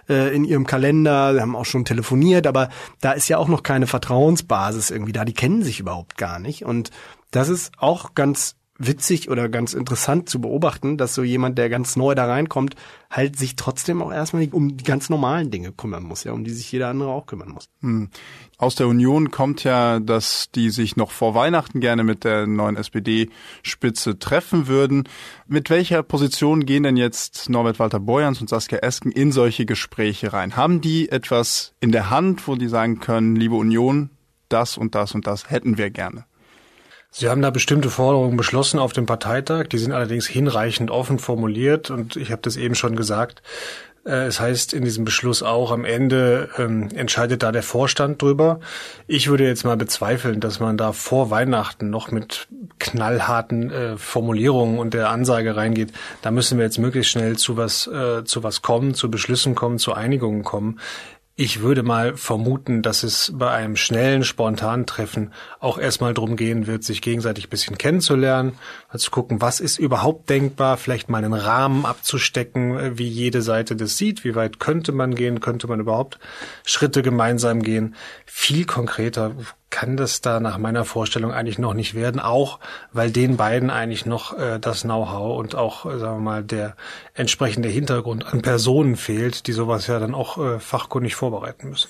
äh, 0.10 0.36
in 0.36 0.46
ihrem 0.46 0.66
Kalender. 0.66 1.34
Sie 1.34 1.42
haben 1.42 1.56
auch 1.56 1.66
schon 1.66 1.86
telefoniert, 1.86 2.48
aber 2.48 2.70
da 3.00 3.12
ist 3.12 3.28
ja 3.28 3.38
auch 3.38 3.48
noch 3.48 3.64
keine 3.64 3.88
Vertrauensbasis 3.88 4.90
irgendwie 4.90 5.14
da. 5.14 5.26
Die 5.26 5.34
kennen 5.34 5.64
sich 5.64 5.80
überhaupt 5.80 6.18
gar 6.18 6.40
nicht 6.40 6.66
und 6.66 6.92
das 7.32 7.50
ist 7.50 7.72
auch 7.78 8.14
ganz 8.14 8.56
witzig 8.88 9.30
oder 9.30 9.50
ganz 9.50 9.74
interessant 9.74 10.30
zu 10.30 10.42
beobachten, 10.42 10.98
dass 10.98 11.14
so 11.14 11.24
jemand, 11.24 11.58
der 11.58 11.70
ganz 11.70 11.96
neu 11.96 12.16
da 12.16 12.26
reinkommt, 12.26 12.76
halt 13.10 13.38
sich 13.38 13.56
trotzdem 13.56 14.02
auch 14.02 14.12
erstmal 14.12 14.48
um 14.52 14.78
die 14.78 14.84
ganz 14.84 15.10
normalen 15.10 15.52
Dinge 15.52 15.72
kümmern 15.72 16.04
muss, 16.04 16.24
ja, 16.24 16.32
um 16.32 16.44
die 16.44 16.52
sich 16.52 16.72
jeder 16.72 16.90
andere 16.90 17.10
auch 17.10 17.26
kümmern 17.26 17.50
muss. 17.50 17.66
Hm. 17.82 18.10
Aus 18.58 18.76
der 18.76 18.88
Union 18.88 19.32
kommt 19.32 19.64
ja, 19.64 20.00
dass 20.00 20.50
die 20.54 20.70
sich 20.70 20.96
noch 20.96 21.12
vor 21.12 21.36
Weihnachten 21.36 21.80
gerne 21.80 22.04
mit 22.04 22.24
der 22.24 22.48
neuen 22.48 22.78
SPD-Spitze 22.78 24.20
treffen 24.20 24.68
würden. 24.68 25.04
Mit 25.48 25.70
welcher 25.70 26.04
Position 26.04 26.66
gehen 26.66 26.84
denn 26.84 26.98
jetzt 26.98 27.50
Norbert 27.50 27.80
Walter 27.80 28.00
Borjans 28.00 28.40
und 28.40 28.50
Saskia 28.50 28.80
Esken 28.80 29.12
in 29.12 29.32
solche 29.32 29.66
Gespräche 29.66 30.34
rein? 30.34 30.56
Haben 30.56 30.82
die 30.82 31.10
etwas 31.10 31.74
in 31.80 31.92
der 31.92 32.10
Hand, 32.10 32.48
wo 32.48 32.56
die 32.56 32.68
sagen 32.68 33.00
können, 33.00 33.36
liebe 33.36 33.56
Union, 33.56 34.12
das 34.48 34.78
und 34.78 34.96
das 34.96 35.16
und 35.16 35.28
das 35.28 35.50
hätten 35.50 35.78
wir 35.78 35.90
gerne? 35.90 36.26
Sie 37.14 37.28
haben 37.28 37.42
da 37.42 37.50
bestimmte 37.50 37.90
Forderungen 37.90 38.38
beschlossen 38.38 38.80
auf 38.80 38.94
dem 38.94 39.06
Parteitag, 39.06 39.68
die 39.68 39.78
sind 39.78 39.92
allerdings 39.92 40.28
hinreichend 40.28 40.92
offen 40.92 41.20
formuliert 41.20 41.92
und 41.92 42.16
ich 42.16 42.32
habe 42.32 42.42
das 42.42 42.56
eben 42.56 42.74
schon 42.74 42.96
gesagt. 42.96 43.42
Äh, 44.06 44.28
es 44.28 44.40
heißt 44.40 44.74
in 44.74 44.86
diesem 44.86 45.04
Beschluss 45.04 45.44
auch, 45.44 45.72
am 45.72 45.84
Ende 45.84 46.50
ähm, 46.58 46.88
entscheidet 46.96 47.44
da 47.44 47.52
der 47.52 47.64
Vorstand 47.64 48.22
drüber. 48.22 48.62
Ich 49.08 49.28
würde 49.28 49.46
jetzt 49.46 49.66
mal 49.66 49.76
bezweifeln, 49.78 50.40
dass 50.40 50.62
man 50.62 50.78
da 50.78 50.94
vor 50.94 51.30
Weihnachten 51.30 51.90
noch 51.90 52.12
mit 52.12 52.48
knallharten 52.80 53.72
äh, 53.72 53.98
Formulierungen 53.98 54.80
und 54.80 54.94
der 54.94 55.10
Ansage 55.10 55.58
reingeht. 55.58 55.92
Da 56.22 56.32
müssen 56.32 56.58
wir 56.58 56.66
jetzt 56.66 56.80
möglichst 56.80 57.12
schnell 57.12 57.38
zu 57.38 57.58
was, 57.58 57.88
äh, 57.88 58.24
zu 58.24 58.42
was 58.42 58.62
kommen, 58.62 58.96
zu 58.96 59.12
Beschlüssen 59.12 59.54
kommen, 59.54 59.78
zu 59.78 59.94
Einigungen 59.94 60.44
kommen. 60.44 60.80
Ich 61.44 61.62
würde 61.62 61.82
mal 61.82 62.18
vermuten, 62.18 62.84
dass 62.84 63.02
es 63.02 63.32
bei 63.34 63.50
einem 63.50 63.76
schnellen, 63.76 64.24
spontanen 64.24 64.86
Treffen 64.86 65.34
auch 65.60 65.80
erstmal 65.80 66.14
drum 66.14 66.36
gehen 66.36 66.68
wird, 66.68 66.84
sich 66.84 67.02
gegenseitig 67.02 67.48
ein 67.48 67.50
bisschen 67.50 67.80
kennenzulernen, 67.80 68.60
mal 68.94 69.00
zu 69.00 69.10
gucken, 69.10 69.42
was 69.42 69.60
ist 69.60 69.80
überhaupt 69.80 70.30
denkbar, 70.30 70.78
vielleicht 70.78 71.10
mal 71.10 71.26
einen 71.26 71.34
Rahmen 71.34 71.88
abzustecken, 71.88 72.96
wie 73.00 73.08
jede 73.08 73.42
Seite 73.42 73.76
das 73.76 73.98
sieht, 73.98 74.24
wie 74.24 74.36
weit 74.36 74.60
könnte 74.60 74.92
man 74.92 75.16
gehen, 75.16 75.40
könnte 75.40 75.66
man 75.66 75.80
überhaupt 75.80 76.20
Schritte 76.64 77.02
gemeinsam 77.02 77.64
gehen. 77.64 77.96
Viel 78.28 78.66
konkreter 78.66 79.32
kann 79.72 79.98
das 79.98 80.22
da 80.22 80.40
nach 80.40 80.60
meiner 80.60 80.86
Vorstellung 80.86 81.32
eigentlich 81.32 81.58
noch 81.58 81.74
nicht 81.74 81.96
werden, 81.96 82.22
auch 82.22 82.60
weil 82.94 83.10
den 83.10 83.38
beiden 83.38 83.72
eigentlich 83.72 84.06
noch 84.06 84.38
äh, 84.38 84.60
das 84.60 84.82
Know-how 84.82 85.40
und 85.40 85.56
auch, 85.56 85.86
äh, 85.88 85.98
sagen 85.98 86.18
wir 86.18 86.32
mal, 86.32 86.44
der 86.44 86.76
entsprechende 87.16 87.70
Hintergrund 87.70 88.32
an 88.32 88.44
Personen 88.44 88.96
fehlt, 88.96 89.48
die 89.48 89.54
sowas 89.54 89.88
ja 89.88 90.00
dann 90.00 90.14
auch 90.14 90.38
äh, 90.38 90.60
fachkundig 90.60 91.16
vorbereiten 91.16 91.70
müssen. 91.70 91.90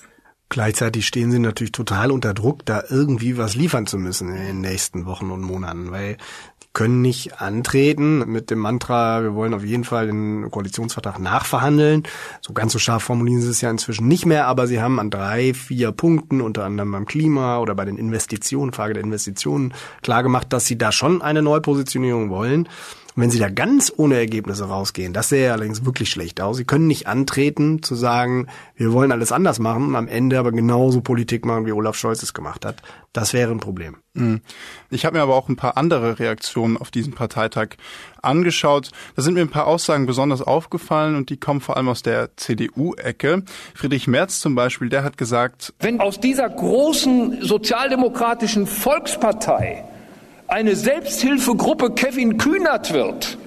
Gleichzeitig 0.52 1.06
stehen 1.06 1.30
sie 1.30 1.38
natürlich 1.38 1.72
total 1.72 2.10
unter 2.10 2.34
Druck, 2.34 2.66
da 2.66 2.84
irgendwie 2.90 3.38
was 3.38 3.54
liefern 3.54 3.86
zu 3.86 3.96
müssen 3.96 4.28
in 4.28 4.42
den 4.42 4.60
nächsten 4.60 5.06
Wochen 5.06 5.30
und 5.30 5.40
Monaten, 5.40 5.90
weil 5.90 6.18
können 6.74 7.00
nicht 7.00 7.40
antreten 7.40 8.30
mit 8.30 8.50
dem 8.50 8.58
Mantra, 8.58 9.22
wir 9.22 9.34
wollen 9.34 9.54
auf 9.54 9.64
jeden 9.64 9.84
Fall 9.84 10.08
den 10.08 10.50
Koalitionsvertrag 10.50 11.18
nachverhandeln. 11.20 12.02
So 12.42 12.52
ganz 12.52 12.74
so 12.74 12.78
scharf 12.78 13.02
formulieren 13.02 13.40
sie 13.40 13.48
es 13.48 13.62
ja 13.62 13.70
inzwischen 13.70 14.08
nicht 14.08 14.26
mehr, 14.26 14.46
aber 14.46 14.66
sie 14.66 14.82
haben 14.82 15.00
an 15.00 15.08
drei, 15.08 15.54
vier 15.54 15.90
Punkten, 15.90 16.42
unter 16.42 16.64
anderem 16.64 16.92
beim 16.92 17.06
Klima 17.06 17.58
oder 17.58 17.74
bei 17.74 17.86
den 17.86 17.96
Investitionen, 17.96 18.74
Frage 18.74 18.92
der 18.92 19.04
Investitionen, 19.04 19.72
klargemacht, 20.02 20.52
dass 20.52 20.66
sie 20.66 20.76
da 20.76 20.92
schon 20.92 21.22
eine 21.22 21.40
Neupositionierung 21.40 22.28
wollen. 22.28 22.68
Und 23.14 23.22
wenn 23.22 23.30
sie 23.30 23.38
da 23.38 23.50
ganz 23.50 23.92
ohne 23.94 24.16
Ergebnisse 24.16 24.64
rausgehen, 24.64 25.12
das 25.12 25.28
sähe 25.28 25.52
allerdings 25.52 25.84
wirklich 25.84 26.08
schlecht 26.08 26.40
aus. 26.40 26.56
Sie 26.56 26.64
können 26.64 26.86
nicht 26.86 27.06
antreten 27.06 27.82
zu 27.82 27.94
sagen, 27.94 28.46
wir 28.74 28.92
wollen 28.92 29.12
alles 29.12 29.32
anders 29.32 29.58
machen 29.58 29.86
und 29.86 29.96
am 29.96 30.08
Ende 30.08 30.38
aber 30.38 30.50
genauso 30.50 31.02
Politik 31.02 31.44
machen, 31.44 31.66
wie 31.66 31.72
Olaf 31.72 31.96
Scholz 31.96 32.22
es 32.22 32.32
gemacht 32.32 32.64
hat. 32.64 32.82
Das 33.12 33.34
wäre 33.34 33.50
ein 33.50 33.60
Problem. 33.60 33.98
Mhm. 34.14 34.40
Ich 34.90 35.04
habe 35.04 35.16
mir 35.16 35.22
aber 35.22 35.34
auch 35.34 35.50
ein 35.50 35.56
paar 35.56 35.76
andere 35.76 36.18
Reaktionen 36.18 36.78
auf 36.78 36.90
diesen 36.90 37.12
Parteitag 37.12 37.76
angeschaut. 38.22 38.90
Da 39.14 39.22
sind 39.22 39.34
mir 39.34 39.42
ein 39.42 39.50
paar 39.50 39.66
Aussagen 39.66 40.06
besonders 40.06 40.40
aufgefallen 40.40 41.14
und 41.14 41.28
die 41.28 41.36
kommen 41.36 41.60
vor 41.60 41.76
allem 41.76 41.88
aus 41.88 42.02
der 42.02 42.34
CDU-Ecke. 42.36 43.42
Friedrich 43.74 44.06
Merz 44.06 44.40
zum 44.40 44.54
Beispiel, 44.54 44.88
der 44.88 45.04
hat 45.04 45.18
gesagt, 45.18 45.74
wenn 45.80 46.00
aus 46.00 46.18
dieser 46.18 46.48
großen 46.48 47.42
sozialdemokratischen 47.42 48.66
Volkspartei 48.66 49.84
eine 50.52 50.76
Selbsthilfegruppe 50.76 51.90
Kevin 51.92 52.36
Kühnert 52.36 52.92
wird, 52.92 53.38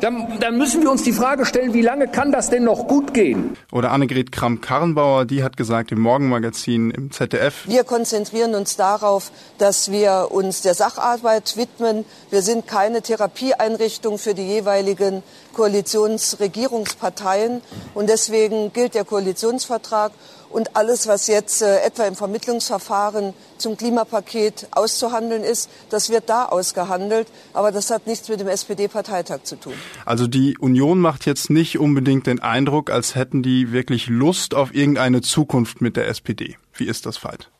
dann, 0.00 0.38
dann, 0.40 0.56
müssen 0.56 0.80
wir 0.82 0.90
uns 0.90 1.02
die 1.02 1.12
Frage 1.12 1.44
stellen, 1.44 1.74
wie 1.74 1.82
lange 1.82 2.08
kann 2.08 2.32
das 2.32 2.48
denn 2.48 2.64
noch 2.64 2.86
gut 2.86 3.12
gehen? 3.12 3.54
Oder 3.70 3.90
Annegret 3.90 4.32
Kramp-Karrenbauer, 4.32 5.26
die 5.26 5.42
hat 5.42 5.58
gesagt 5.58 5.92
im 5.92 6.00
Morgenmagazin 6.00 6.90
im 6.90 7.10
ZDF. 7.10 7.66
Wir 7.66 7.84
konzentrieren 7.84 8.54
uns 8.54 8.76
darauf, 8.76 9.30
dass 9.58 9.90
wir 9.90 10.28
uns 10.30 10.62
der 10.62 10.72
Sacharbeit 10.74 11.58
widmen. 11.58 12.06
Wir 12.30 12.40
sind 12.42 12.68
keine 12.68 13.02
Therapieeinrichtung 13.02 14.18
für 14.18 14.34
die 14.34 14.46
jeweiligen 14.46 15.24
Koalitionsregierungsparteien. 15.52 17.60
Und 17.92 18.08
deswegen 18.08 18.72
gilt 18.72 18.94
der 18.94 19.04
Koalitionsvertrag. 19.04 20.12
Und 20.50 20.76
alles, 20.76 21.06
was 21.06 21.26
jetzt 21.26 21.62
äh, 21.62 21.80
etwa 21.80 22.04
im 22.04 22.16
Vermittlungsverfahren 22.16 23.34
zum 23.58 23.76
Klimapaket 23.76 24.68
auszuhandeln 24.70 25.42
ist, 25.42 25.68
das 25.90 26.10
wird 26.10 26.28
da 26.28 26.46
ausgehandelt. 26.46 27.28
Aber 27.52 27.72
das 27.72 27.90
hat 27.90 28.06
nichts 28.06 28.28
mit 28.28 28.40
dem 28.40 28.48
SPD-Parteitag 28.48 29.42
zu 29.42 29.56
tun. 29.56 29.74
Also 30.04 30.26
die 30.26 30.56
Union 30.58 31.00
macht 31.00 31.26
jetzt 31.26 31.50
nicht 31.50 31.78
unbedingt 31.78 32.26
den 32.26 32.40
Eindruck, 32.40 32.90
als 32.90 33.14
hätten 33.14 33.42
die 33.42 33.72
wirklich 33.72 34.08
Lust 34.08 34.54
auf 34.54 34.74
irgendeine 34.74 35.20
Zukunft 35.20 35.80
mit 35.80 35.96
der 35.96 36.08
SPD. 36.08 36.56
Wie 36.72 36.86
ist 36.86 37.06
das, 37.06 37.22
Veit? 37.22 37.50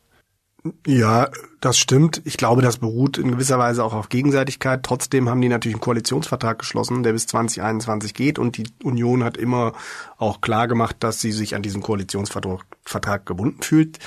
Ja, 0.85 1.29
das 1.59 1.77
stimmt. 1.77 2.21
Ich 2.25 2.37
glaube, 2.37 2.61
das 2.61 2.77
beruht 2.77 3.17
in 3.17 3.31
gewisser 3.31 3.59
Weise 3.59 3.83
auch 3.83 3.93
auf 3.93 4.09
Gegenseitigkeit. 4.09 4.83
Trotzdem 4.83 5.29
haben 5.29 5.41
die 5.41 5.49
natürlich 5.49 5.75
einen 5.75 5.81
Koalitionsvertrag 5.81 6.59
geschlossen, 6.59 7.03
der 7.03 7.13
bis 7.13 7.27
2021 7.27 8.13
geht 8.13 8.39
und 8.39 8.57
die 8.57 8.67
Union 8.83 9.23
hat 9.23 9.37
immer 9.37 9.73
auch 10.17 10.41
klar 10.41 10.67
gemacht, 10.67 10.97
dass 10.99 11.19
sie 11.21 11.31
sich 11.31 11.55
an 11.55 11.61
diesen 11.61 11.81
Koalitionsvertrag 11.81 13.25
gebunden 13.25 13.61
fühlt. 13.61 13.99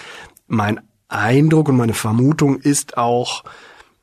Mein 0.47 0.81
Eindruck 1.09 1.69
und 1.69 1.77
meine 1.77 1.95
Vermutung 1.95 2.59
ist 2.59 2.97
auch, 2.97 3.45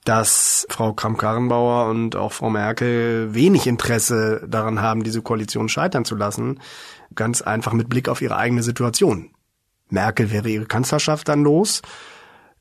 dass 0.05 0.65
Frau 0.69 0.93
Kramp-Karrenbauer 0.93 1.89
und 1.89 2.15
auch 2.15 2.31
Frau 2.31 2.49
Merkel 2.49 3.33
wenig 3.33 3.67
Interesse 3.67 4.45
daran 4.47 4.81
haben, 4.81 5.03
diese 5.03 5.21
Koalition 5.21 5.69
scheitern 5.69 6.05
zu 6.05 6.15
lassen. 6.15 6.59
Ganz 7.15 7.41
einfach 7.41 7.73
mit 7.73 7.89
Blick 7.89 8.09
auf 8.09 8.21
ihre 8.21 8.37
eigene 8.37 8.63
Situation. 8.63 9.31
Merkel 9.89 10.31
wäre 10.31 10.49
ihre 10.49 10.65
Kanzlerschaft 10.65 11.27
dann 11.27 11.43
los. 11.43 11.81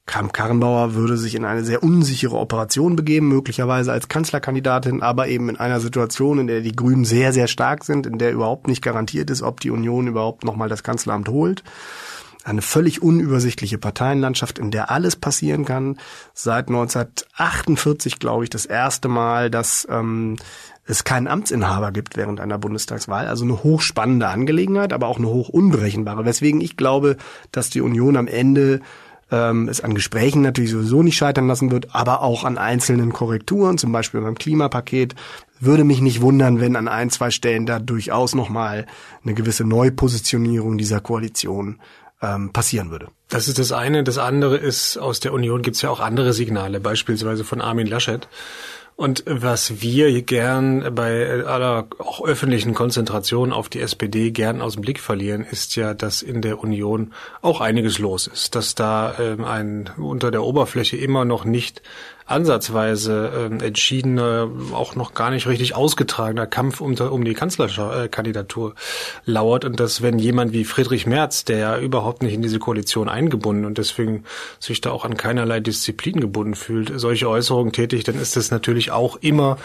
Kramp-Karrenbauer 0.09 0.94
würde 0.94 1.16
sich 1.16 1.37
in 1.37 1.44
eine 1.44 1.62
sehr 1.62 1.83
unsichere 1.85 2.37
Operation 2.37 2.97
begeben, 2.97 3.29
möglicherweise 3.29 3.92
als 3.92 4.09
Kanzlerkandidatin, 4.09 5.03
aber 5.03 5.29
eben 5.29 5.49
in 5.49 5.57
einer 5.57 5.79
Situation, 5.79 6.40
in 6.40 6.47
der 6.49 6.62
die 6.62 6.73
Grünen 6.73 7.05
sehr, 7.05 7.33
sehr 7.33 7.47
stark 7.47 7.85
sind, 7.85 8.07
in 8.07 8.18
der 8.18 8.33
überhaupt 8.33 8.66
nicht 8.66 8.83
garantiert 8.83 9.31
ist, 9.31 9.42
ob 9.42 9.61
die 9.61 9.71
Union 9.71 10.09
überhaupt 10.09 10.44
nochmal 10.44 10.68
das 10.68 10.83
Kanzleramt 10.83 11.29
holt. 11.29 11.62
Eine 12.42 12.62
völlig 12.62 13.03
unübersichtliche 13.03 13.77
Parteienlandschaft, 13.77 14.59
in 14.59 14.71
der 14.71 14.90
alles 14.90 15.16
passieren 15.16 15.66
kann. 15.66 15.99
Seit 16.33 16.68
1948, 16.68 18.18
glaube 18.18 18.44
ich, 18.44 18.51
das 18.51 18.64
erste 18.64 19.09
Mal, 19.09 19.51
dass 19.51 19.87
ähm, 19.90 20.37
es 20.87 21.05
keinen 21.05 21.29
Amtsinhaber 21.29 21.92
gibt 21.92 22.16
während 22.16 22.40
einer 22.40 22.57
Bundestagswahl. 22.57 23.27
Also 23.27 23.44
eine 23.44 23.62
hochspannende 23.62 24.29
Angelegenheit, 24.29 24.94
aber 24.94 25.09
auch 25.09 25.18
eine 25.18 25.29
hoch 25.29 25.51
unberechenbare. 25.51 26.25
Weswegen 26.25 26.62
ich 26.62 26.79
glaube, 26.79 27.18
dass 27.53 27.68
die 27.68 27.83
Union 27.83 28.16
am 28.16 28.27
Ende 28.27 28.81
ähm, 29.31 29.69
es 29.69 29.81
an 29.81 29.95
Gesprächen 29.95 30.43
natürlich 30.43 30.71
sowieso 30.71 31.03
nicht 31.03 31.17
scheitern 31.17 31.49
lassen 31.49 31.71
wird, 31.71 31.95
aber 31.95 32.23
auch 32.23 32.45
an 32.45 32.59
einzelnen 32.59 33.12
Korrekturen, 33.12 33.79
zum 33.79 33.93
Beispiel 33.93 34.21
beim 34.21 34.37
Klimapaket. 34.37 35.14
Würde 35.61 35.85
mich 35.85 36.01
nicht 36.01 36.21
wundern, 36.21 36.61
wenn 36.61 36.77
an 36.77 36.88
ein, 36.88 37.11
zwei 37.11 37.31
Stellen 37.31 37.67
da 37.67 37.79
durchaus 37.79 38.35
nochmal 38.35 38.87
eine 39.25 39.35
gewisse 39.35 39.64
Neupositionierung 39.64 40.79
dieser 40.79 41.01
Koalition 41.01 41.81
ähm, 42.23 42.53
passieren 42.53 42.91
würde. 42.91 43.09
Das 43.29 43.49
ist 43.49 43.59
das 43.59 43.73
eine. 43.73 44.05
Das 44.05 44.19
andere 44.19 44.57
ist, 44.57 44.97
aus 44.97 45.21
der 45.21 45.33
Union 45.33 45.62
gibt 45.62 45.77
es 45.77 45.83
ja 45.83 45.91
auch 45.91 46.01
andere 46.01 46.33
Signale, 46.33 46.81
beispielsweise 46.81 47.45
von 47.45 47.61
Armin 47.61 47.87
Laschet 47.87 48.29
und 48.98 49.22
was 49.28 49.80
wir 49.80 50.22
gern 50.22 50.92
bei 50.92 51.44
aller 51.44 51.87
auch 51.98 52.20
öffentlichen 52.26 52.74
Konzentration 52.74 53.52
auf 53.52 53.68
die 53.68 53.80
SPD 53.80 54.32
gern 54.32 54.61
aus 54.61 54.72
dem 54.72 54.82
Blick 54.82 54.98
verlieren, 54.98 55.46
ist 55.48 55.76
ja, 55.76 55.94
dass 55.94 56.20
in 56.20 56.42
der 56.42 56.58
Union 56.58 57.12
auch 57.40 57.61
einiges 57.61 58.00
los 58.00 58.26
ist, 58.26 58.56
dass 58.56 58.74
da 58.74 59.14
ähm, 59.20 59.44
ein 59.44 59.88
unter 59.98 60.32
der 60.32 60.42
Oberfläche 60.42 60.96
immer 60.96 61.24
noch 61.24 61.44
nicht 61.44 61.80
ansatzweise 62.29 63.33
ähm, 63.37 63.61
entschiedener, 63.61 64.49
auch 64.73 64.95
noch 64.95 65.14
gar 65.14 65.31
nicht 65.31 65.47
richtig 65.47 65.75
ausgetragener 65.75 66.47
Kampf 66.47 66.81
um, 66.81 66.95
um 66.95 67.25
die 67.25 67.35
Kanzlerkandidatur 67.35 68.75
lauert 69.25 69.64
und 69.64 69.81
dass 69.81 70.03
wenn 70.03 70.19
jemand 70.19 70.53
wie 70.53 70.64
Friedrich 70.64 71.07
Merz, 71.07 71.45
der 71.45 71.59
ja 71.59 71.79
überhaupt 71.79 72.23
nicht 72.23 72.35
in 72.35 72.43
diese 72.43 72.59
Koalition 72.59 73.09
eingebunden 73.09 73.64
und 73.64 73.79
deswegen 73.79 74.25
sich 74.61 74.81
da 74.83 74.91
auch 74.91 75.07
an 75.07 75.17
keinerlei 75.17 75.61
Disziplin 75.61 76.21
gebunden 76.21 76.55
fühlt, 76.55 76.93
solche 76.97 77.29
Äußerungen 77.29 77.73
tätigt, 77.73 78.09
dann 78.09 78.21
ist 78.21 78.37
das 78.37 78.51
natürlich 78.51 78.91
auch 78.91 79.17
immer 79.17 79.57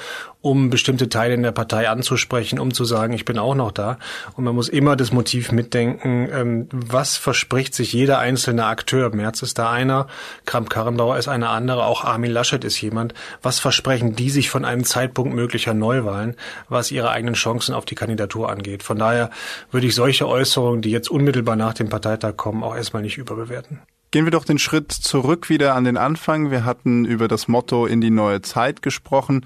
um 0.44 0.70
bestimmte 0.70 1.08
Teile 1.08 1.34
in 1.34 1.42
der 1.42 1.54
Partei 1.54 1.90
anzusprechen, 1.90 2.60
um 2.60 2.74
zu 2.74 2.84
sagen, 2.84 3.14
ich 3.14 3.24
bin 3.24 3.40
auch 3.40 3.56
noch 3.56 3.72
da. 3.72 3.98
Und 4.36 4.44
man 4.44 4.54
muss 4.54 4.68
immer 4.68 4.98
das 4.98 5.14
Motiv 5.14 5.54
mitdenken, 5.54 6.28
ähm, 6.30 6.68
was 6.72 7.16
verspricht 7.16 7.74
sich 7.74 7.94
jeder 7.94 8.20
einzelne 8.20 8.66
Akteur. 8.66 9.16
Merz 9.16 9.42
ist 9.42 9.58
da 9.58 9.72
einer, 9.72 10.08
Kramp-Karrenbauer 10.46 11.18
ist 11.18 11.30
eine 11.30 11.48
andere, 11.48 11.86
auch 11.86 12.04
Armin 12.04 12.32
Laschet 12.32 12.53
ist 12.62 12.80
jemand. 12.82 13.14
Was 13.42 13.60
versprechen 13.60 14.16
die 14.16 14.30
sich 14.30 14.50
von 14.50 14.66
einem 14.66 14.84
Zeitpunkt 14.84 15.34
möglicher 15.34 15.74
Neuwahlen, 15.74 16.36
was 16.70 16.92
ihre 16.92 17.10
eigenen 17.10 17.36
Chancen 17.36 17.74
auf 17.74 17.86
die 17.86 17.96
Kandidatur 17.96 18.50
angeht? 18.50 18.84
Von 18.84 19.00
daher 19.00 19.30
würde 19.72 19.88
ich 19.88 19.96
solche 19.96 20.28
Äußerungen, 20.28 20.82
die 20.82 20.92
jetzt 20.92 21.10
unmittelbar 21.10 21.56
nach 21.56 21.74
dem 21.74 21.90
Parteitag 21.90 22.38
kommen, 22.38 22.64
auch 22.64 22.76
erstmal 22.76 23.02
nicht 23.02 23.18
überbewerten. 23.18 23.80
Gehen 24.12 24.26
wir 24.26 24.32
doch 24.32 24.46
den 24.46 24.60
Schritt 24.60 24.92
zurück 24.92 25.50
wieder 25.50 25.74
an 25.74 25.86
den 25.86 25.98
Anfang. 25.98 26.52
Wir 26.52 26.66
hatten 26.66 27.04
über 27.04 27.28
das 27.28 27.48
Motto 27.48 27.88
in 27.88 28.00
die 28.00 28.12
neue 28.12 28.44
Zeit 28.44 28.84
gesprochen. 28.84 29.44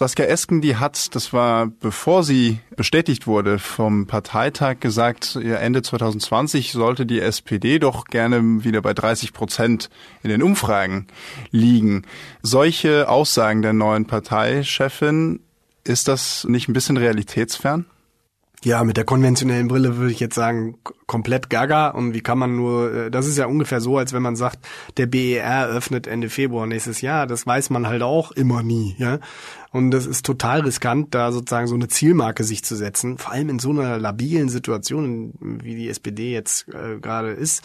Saskia 0.00 0.24
Esken, 0.24 0.62
die 0.62 0.76
hat, 0.76 1.14
das 1.14 1.34
war 1.34 1.66
bevor 1.66 2.24
sie 2.24 2.60
bestätigt 2.74 3.26
wurde 3.26 3.58
vom 3.58 4.06
Parteitag, 4.06 4.80
gesagt, 4.80 5.36
Ende 5.36 5.82
2020 5.82 6.72
sollte 6.72 7.04
die 7.04 7.20
SPD 7.20 7.78
doch 7.78 8.06
gerne 8.06 8.64
wieder 8.64 8.80
bei 8.80 8.94
30 8.94 9.34
Prozent 9.34 9.90
in 10.22 10.30
den 10.30 10.42
Umfragen 10.42 11.06
liegen. 11.50 12.06
Solche 12.40 13.10
Aussagen 13.10 13.60
der 13.60 13.74
neuen 13.74 14.06
Parteichefin, 14.06 15.40
ist 15.84 16.08
das 16.08 16.44
nicht 16.44 16.70
ein 16.70 16.72
bisschen 16.72 16.96
realitätsfern? 16.96 17.84
Ja, 18.62 18.84
mit 18.84 18.98
der 18.98 19.04
konventionellen 19.04 19.68
Brille 19.68 19.96
würde 19.96 20.12
ich 20.12 20.20
jetzt 20.20 20.34
sagen, 20.34 20.76
komplett 21.06 21.48
gaga. 21.48 21.88
Und 21.88 22.12
wie 22.12 22.20
kann 22.20 22.38
man 22.38 22.56
nur, 22.56 22.92
äh, 22.92 23.10
das 23.10 23.26
ist 23.26 23.38
ja 23.38 23.46
ungefähr 23.46 23.80
so, 23.80 23.96
als 23.96 24.12
wenn 24.12 24.22
man 24.22 24.36
sagt, 24.36 24.58
der 24.98 25.06
BER 25.06 25.68
öffnet 25.68 26.06
Ende 26.06 26.28
Februar 26.28 26.66
nächstes 26.66 27.00
Jahr. 27.00 27.26
Das 27.26 27.46
weiß 27.46 27.70
man 27.70 27.86
halt 27.86 28.02
auch 28.02 28.32
immer 28.32 28.62
nie, 28.62 28.96
ja. 28.98 29.18
Und 29.72 29.92
das 29.92 30.04
ist 30.04 30.26
total 30.26 30.60
riskant, 30.60 31.14
da 31.14 31.32
sozusagen 31.32 31.68
so 31.68 31.74
eine 31.74 31.88
Zielmarke 31.88 32.44
sich 32.44 32.62
zu 32.62 32.76
setzen. 32.76 33.16
Vor 33.16 33.32
allem 33.32 33.48
in 33.48 33.58
so 33.60 33.70
einer 33.70 33.98
labilen 33.98 34.50
Situation, 34.50 35.32
wie 35.40 35.74
die 35.74 35.88
SPD 35.88 36.32
jetzt 36.32 36.68
äh, 36.68 36.98
gerade 37.00 37.30
ist. 37.30 37.62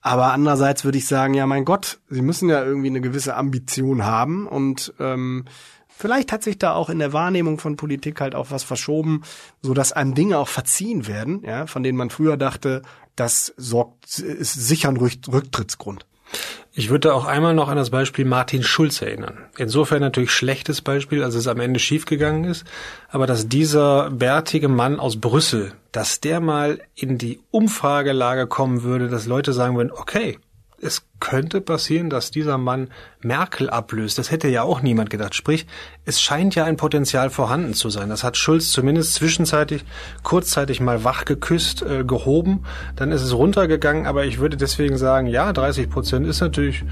Aber 0.00 0.32
andererseits 0.32 0.84
würde 0.84 0.96
ich 0.96 1.06
sagen, 1.06 1.34
ja, 1.34 1.46
mein 1.46 1.66
Gott, 1.66 2.00
sie 2.08 2.22
müssen 2.22 2.48
ja 2.48 2.64
irgendwie 2.64 2.88
eine 2.88 3.02
gewisse 3.02 3.36
Ambition 3.36 4.06
haben 4.06 4.46
und 4.46 4.94
ähm, 4.98 5.44
Vielleicht 6.00 6.32
hat 6.32 6.42
sich 6.42 6.56
da 6.56 6.72
auch 6.72 6.88
in 6.88 6.98
der 6.98 7.12
Wahrnehmung 7.12 7.58
von 7.58 7.76
Politik 7.76 8.22
halt 8.22 8.34
auch 8.34 8.50
was 8.50 8.64
verschoben, 8.64 9.20
so 9.60 9.74
dass 9.74 9.92
einem 9.92 10.14
Dinge 10.14 10.38
auch 10.38 10.48
verziehen 10.48 11.06
werden, 11.06 11.42
ja, 11.44 11.66
von 11.66 11.82
denen 11.82 11.98
man 11.98 12.08
früher 12.08 12.38
dachte, 12.38 12.80
das 13.16 13.52
sorgt, 13.58 14.18
ist 14.18 14.54
sicher 14.54 14.88
ein 14.88 14.96
Rücktrittsgrund. 14.96 16.06
Ich 16.72 16.88
würde 16.88 17.12
auch 17.12 17.26
einmal 17.26 17.52
noch 17.52 17.68
an 17.68 17.76
das 17.76 17.90
Beispiel 17.90 18.24
Martin 18.24 18.62
Schulz 18.62 19.02
erinnern. 19.02 19.40
Insofern 19.58 20.00
natürlich 20.00 20.30
schlechtes 20.30 20.80
Beispiel, 20.80 21.22
als 21.22 21.34
es 21.34 21.46
am 21.46 21.60
Ende 21.60 21.78
schiefgegangen 21.78 22.44
ist, 22.44 22.64
aber 23.10 23.26
dass 23.26 23.48
dieser 23.48 24.10
bärtige 24.10 24.68
Mann 24.68 24.98
aus 24.98 25.20
Brüssel, 25.20 25.74
dass 25.92 26.20
der 26.20 26.40
mal 26.40 26.80
in 26.94 27.18
die 27.18 27.40
Umfragelage 27.50 28.46
kommen 28.46 28.84
würde, 28.84 29.08
dass 29.08 29.26
Leute 29.26 29.52
sagen 29.52 29.76
würden, 29.76 29.92
okay, 29.92 30.38
es 30.82 31.06
könnte 31.20 31.60
passieren, 31.60 32.10
dass 32.10 32.30
dieser 32.30 32.56
Mann 32.56 32.88
Merkel 33.20 33.68
ablöst. 33.68 34.18
Das 34.18 34.30
hätte 34.30 34.48
ja 34.48 34.62
auch 34.62 34.80
niemand 34.80 35.10
gedacht. 35.10 35.34
Sprich, 35.34 35.66
es 36.04 36.20
scheint 36.20 36.54
ja 36.54 36.64
ein 36.64 36.76
Potenzial 36.76 37.30
vorhanden 37.30 37.74
zu 37.74 37.90
sein. 37.90 38.08
Das 38.08 38.24
hat 38.24 38.36
Schulz 38.36 38.70
zumindest 38.70 39.14
zwischenzeitlich, 39.14 39.84
kurzzeitig 40.22 40.80
mal 40.80 41.04
wach 41.04 41.24
geküsst, 41.24 41.82
äh, 41.82 42.04
gehoben. 42.04 42.64
Dann 42.96 43.12
ist 43.12 43.22
es 43.22 43.34
runtergegangen. 43.34 44.06
Aber 44.06 44.24
ich 44.24 44.38
würde 44.38 44.56
deswegen 44.56 44.96
sagen, 44.96 45.26
ja, 45.26 45.52
30 45.52 45.90
Prozent 45.90 46.26
ist 46.26 46.40
natürlich 46.40 46.84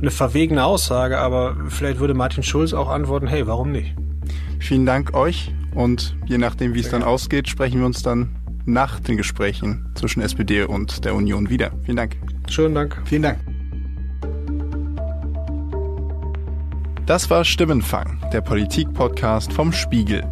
eine 0.00 0.10
verwegene 0.10 0.64
Aussage. 0.64 1.18
Aber 1.18 1.56
vielleicht 1.68 2.00
würde 2.00 2.14
Martin 2.14 2.42
Schulz 2.42 2.72
auch 2.72 2.88
antworten, 2.88 3.28
hey, 3.28 3.46
warum 3.46 3.70
nicht? 3.70 3.94
Vielen 4.58 4.86
Dank 4.86 5.14
euch. 5.14 5.52
Und 5.74 6.16
je 6.26 6.38
nachdem, 6.38 6.74
wie 6.74 6.80
es 6.80 6.88
dann 6.88 7.02
ausgeht, 7.02 7.48
sprechen 7.48 7.78
wir 7.80 7.86
uns 7.86 8.02
dann 8.02 8.36
nach 8.64 8.98
den 8.98 9.16
Gesprächen 9.16 9.92
zwischen 9.94 10.20
SPD 10.20 10.64
und 10.64 11.04
der 11.04 11.14
Union 11.14 11.48
wieder. 11.48 11.70
Vielen 11.84 11.98
Dank. 11.98 12.16
Schönen 12.48 12.74
Dank. 12.74 13.02
Vielen 13.06 13.22
Dank. 13.22 13.38
Das 17.06 17.30
war 17.30 17.44
Stimmenfang, 17.44 18.18
der 18.32 18.40
Politik-Podcast 18.40 19.52
vom 19.52 19.72
Spiegel. 19.72 20.28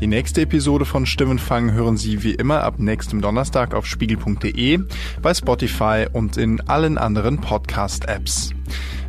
Die 0.00 0.08
nächste 0.08 0.40
Episode 0.40 0.84
von 0.84 1.06
Stimmenfang 1.06 1.70
hören 1.70 1.96
Sie 1.96 2.24
wie 2.24 2.34
immer 2.34 2.64
ab 2.64 2.80
nächstem 2.80 3.20
Donnerstag 3.20 3.74
auf 3.74 3.86
spiegel.de, 3.86 4.80
bei 5.22 5.34
Spotify 5.34 6.06
und 6.12 6.36
in 6.36 6.60
allen 6.62 6.98
anderen 6.98 7.40
Podcast-Apps. 7.40 8.50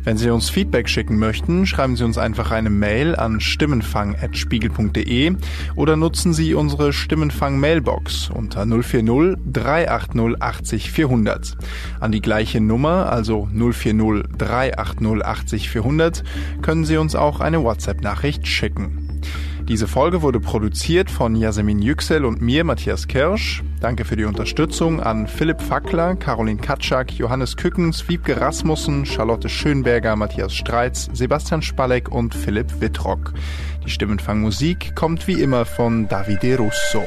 Wenn 0.08 0.16
Sie 0.16 0.30
uns 0.30 0.48
Feedback 0.48 0.88
schicken 0.88 1.18
möchten, 1.18 1.66
schreiben 1.66 1.94
Sie 1.94 2.02
uns 2.02 2.16
einfach 2.16 2.50
eine 2.50 2.70
Mail 2.70 3.14
an 3.14 3.42
stimmenfang.spiegel.de 3.42 5.36
oder 5.76 5.96
nutzen 5.96 6.32
Sie 6.32 6.54
unsere 6.54 6.94
Stimmenfang-Mailbox 6.94 8.30
unter 8.30 8.64
040 8.64 9.36
380 9.52 10.40
80 10.40 10.90
400. 10.92 11.58
An 12.00 12.10
die 12.10 12.22
gleiche 12.22 12.62
Nummer, 12.62 13.12
also 13.12 13.50
040 13.52 14.22
380 14.38 15.26
80 15.26 15.68
400, 15.68 16.24
können 16.62 16.86
Sie 16.86 16.96
uns 16.96 17.14
auch 17.14 17.40
eine 17.40 17.62
WhatsApp-Nachricht 17.62 18.46
schicken. 18.46 19.20
Diese 19.68 19.86
Folge 19.86 20.22
wurde 20.22 20.40
produziert 20.40 21.10
von 21.10 21.36
Yasemin 21.36 21.82
Yüksel 21.82 22.24
und 22.24 22.40
mir, 22.40 22.64
Matthias 22.64 23.06
Kirsch. 23.06 23.62
Danke 23.80 24.06
für 24.06 24.16
die 24.16 24.24
Unterstützung 24.24 25.02
an 25.02 25.26
Philipp 25.26 25.60
Fackler, 25.60 26.16
Caroline 26.16 26.58
Katschak, 26.58 27.12
Johannes 27.12 27.54
Kückens, 27.54 28.08
Wiebke 28.08 28.40
Rasmussen, 28.40 29.04
Charlotte 29.04 29.50
Schönberger, 29.50 30.16
Matthias 30.16 30.54
Streitz, 30.54 31.10
Sebastian 31.12 31.60
Spalleck 31.60 32.10
und 32.10 32.34
Philipp 32.34 32.80
Wittrock. 32.80 33.34
Die 33.84 33.90
Stimmenfangmusik 33.90 34.96
kommt 34.96 35.28
wie 35.28 35.42
immer 35.42 35.66
von 35.66 36.08
Davide 36.08 36.56
Russo. 36.56 37.04